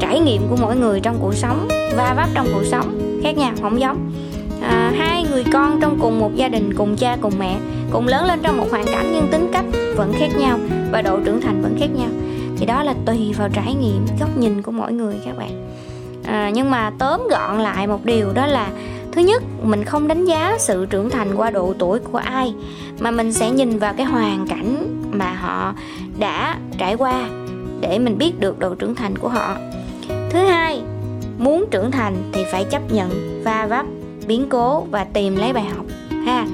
trải 0.00 0.20
nghiệm 0.20 0.42
của 0.50 0.56
mỗi 0.60 0.76
người 0.76 1.00
trong 1.00 1.18
cuộc 1.20 1.34
sống 1.34 1.68
va 1.96 2.14
vấp 2.16 2.28
trong 2.34 2.46
cuộc 2.54 2.64
sống 2.64 3.20
khác 3.22 3.36
nhau 3.36 3.52
không 3.62 3.80
giống. 3.80 4.10
À, 4.62 4.92
hai 4.98 5.17
người 5.38 5.52
con 5.52 5.80
trong 5.80 5.98
cùng 6.00 6.18
một 6.18 6.30
gia 6.34 6.48
đình 6.48 6.74
cùng 6.74 6.96
cha 6.96 7.16
cùng 7.20 7.32
mẹ 7.38 7.58
cùng 7.90 8.06
lớn 8.06 8.24
lên 8.24 8.40
trong 8.42 8.56
một 8.56 8.66
hoàn 8.70 8.86
cảnh 8.86 9.10
nhưng 9.12 9.28
tính 9.32 9.50
cách 9.52 9.64
vẫn 9.96 10.12
khác 10.18 10.28
nhau 10.38 10.58
và 10.92 11.02
độ 11.02 11.20
trưởng 11.24 11.40
thành 11.40 11.62
vẫn 11.62 11.76
khác 11.80 11.86
nhau. 11.98 12.08
Thì 12.56 12.66
đó 12.66 12.82
là 12.82 12.94
tùy 13.06 13.34
vào 13.38 13.48
trải 13.52 13.74
nghiệm 13.74 14.06
góc 14.20 14.36
nhìn 14.38 14.62
của 14.62 14.72
mỗi 14.72 14.92
người 14.92 15.14
các 15.24 15.36
bạn. 15.38 15.50
À, 16.24 16.50
nhưng 16.54 16.70
mà 16.70 16.90
tóm 16.98 17.20
gọn 17.30 17.58
lại 17.58 17.86
một 17.86 18.04
điều 18.04 18.32
đó 18.32 18.46
là 18.46 18.68
thứ 19.12 19.20
nhất 19.20 19.42
mình 19.62 19.84
không 19.84 20.08
đánh 20.08 20.24
giá 20.24 20.56
sự 20.58 20.86
trưởng 20.86 21.10
thành 21.10 21.36
qua 21.36 21.50
độ 21.50 21.74
tuổi 21.78 21.98
của 21.98 22.18
ai 22.18 22.54
mà 23.00 23.10
mình 23.10 23.32
sẽ 23.32 23.50
nhìn 23.50 23.78
vào 23.78 23.94
cái 23.96 24.06
hoàn 24.06 24.46
cảnh 24.48 25.00
mà 25.12 25.32
họ 25.32 25.74
đã 26.18 26.58
trải 26.78 26.94
qua 26.94 27.28
để 27.80 27.98
mình 27.98 28.18
biết 28.18 28.40
được 28.40 28.58
độ 28.58 28.74
trưởng 28.74 28.94
thành 28.94 29.18
của 29.18 29.28
họ. 29.28 29.56
Thứ 30.30 30.38
hai 30.38 30.80
muốn 31.38 31.64
trưởng 31.70 31.90
thành 31.90 32.16
thì 32.32 32.44
phải 32.52 32.64
chấp 32.64 32.92
nhận 32.92 33.42
va 33.44 33.66
vấp 33.70 33.86
biến 34.28 34.46
cố 34.48 34.80
và 34.90 35.04
tìm 35.04 35.36
lấy 35.36 35.52
bài 35.52 35.64
học 35.64 35.86
ha. 36.26 36.46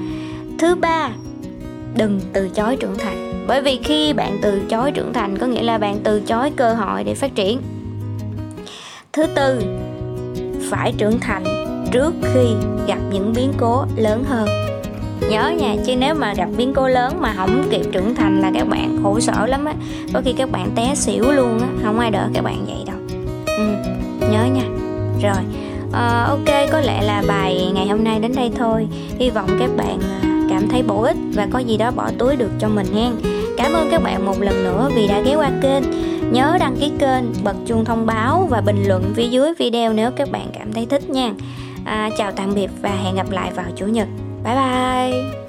Thứ 0.59 0.75
ba 0.75 1.09
đừng 1.97 2.19
từ 2.33 2.49
chối 2.49 2.75
trưởng 2.75 2.97
thành. 2.97 3.45
Bởi 3.47 3.61
vì 3.61 3.79
khi 3.83 4.13
bạn 4.13 4.37
từ 4.41 4.61
chối 4.69 4.91
trưởng 4.91 5.13
thành 5.13 5.37
có 5.37 5.45
nghĩa 5.47 5.63
là 5.63 5.77
bạn 5.77 5.99
từ 6.03 6.21
chối 6.21 6.51
cơ 6.55 6.73
hội 6.73 7.03
để 7.03 7.13
phát 7.13 7.35
triển. 7.35 7.61
Thứ 9.13 9.25
tư 9.35 9.61
phải 10.69 10.93
trưởng 10.97 11.19
thành 11.19 11.43
trước 11.91 12.13
khi 12.21 12.45
gặp 12.87 12.97
những 13.11 13.33
biến 13.35 13.53
cố 13.57 13.85
lớn 13.95 14.23
hơn. 14.27 14.47
Nhớ 15.29 15.49
nha 15.49 15.75
chứ 15.85 15.95
nếu 15.95 16.15
mà 16.15 16.33
gặp 16.33 16.49
biến 16.57 16.73
cố 16.73 16.87
lớn 16.87 17.17
mà 17.21 17.33
không 17.37 17.67
kịp 17.71 17.85
trưởng 17.91 18.15
thành 18.15 18.41
là 18.41 18.51
các 18.53 18.67
bạn 18.67 18.99
khổ 19.03 19.19
sở 19.19 19.45
lắm 19.45 19.65
á. 19.65 19.73
Có 20.13 20.21
khi 20.25 20.33
các 20.33 20.51
bạn 20.51 20.71
té 20.75 20.95
xỉu 20.95 21.31
luôn 21.31 21.59
á 21.59 21.67
không 21.83 21.99
ai 21.99 22.11
đỡ 22.11 22.29
các 22.33 22.43
bạn 22.43 22.65
vậy 22.65 22.83
đâu. 22.87 22.97
Ừ, 23.45 23.63
nhớ 24.31 24.45
nha. 24.45 24.63
Rồi 25.21 25.43
à, 25.91 26.25
ok 26.29 26.69
có 26.71 26.79
lẽ 26.79 27.01
là 27.01 27.23
bài 27.27 27.71
ngày 27.73 27.87
hôm 27.87 28.03
nay 28.03 28.19
đến 28.19 28.31
đây 28.35 28.51
thôi. 28.55 28.87
Hy 29.19 29.29
vọng 29.29 29.49
các 29.59 29.69
bạn 29.77 29.99
ờ, 30.21 30.29
cảm 30.49 30.67
thấy 30.69 30.83
bổ 30.83 31.01
ích 31.01 31.17
và 31.33 31.47
có 31.51 31.59
gì 31.59 31.77
đó 31.77 31.91
bỏ 31.91 32.09
túi 32.19 32.35
được 32.35 32.51
cho 32.59 32.67
mình 32.67 32.87
hen. 32.95 33.11
Cảm 33.57 33.73
ơn 33.73 33.87
các 33.91 34.03
bạn 34.03 34.25
một 34.25 34.41
lần 34.41 34.63
nữa 34.63 34.89
vì 34.95 35.07
đã 35.07 35.19
ghé 35.19 35.35
qua 35.35 35.51
kênh. 35.61 35.83
Nhớ 36.31 36.57
đăng 36.59 36.75
ký 36.79 36.91
kênh 36.99 37.23
bật 37.43 37.55
chuông 37.65 37.85
thông 37.85 38.05
báo 38.05 38.47
và 38.49 38.61
bình 38.61 38.83
luận 38.87 39.13
phía 39.15 39.27
dưới 39.27 39.53
video 39.57 39.93
nếu 39.93 40.11
các 40.11 40.31
bạn 40.31 40.47
cảm 40.59 40.73
thấy 40.73 40.85
thích 40.85 41.09
nha. 41.09 41.33
À, 41.85 42.09
chào 42.17 42.31
tạm 42.31 42.55
biệt 42.55 42.69
và 42.81 42.89
hẹn 43.03 43.15
gặp 43.15 43.31
lại 43.31 43.51
vào 43.55 43.65
chủ 43.75 43.85
nhật. 43.85 44.07
Bye 44.43 44.55
bye! 44.55 45.44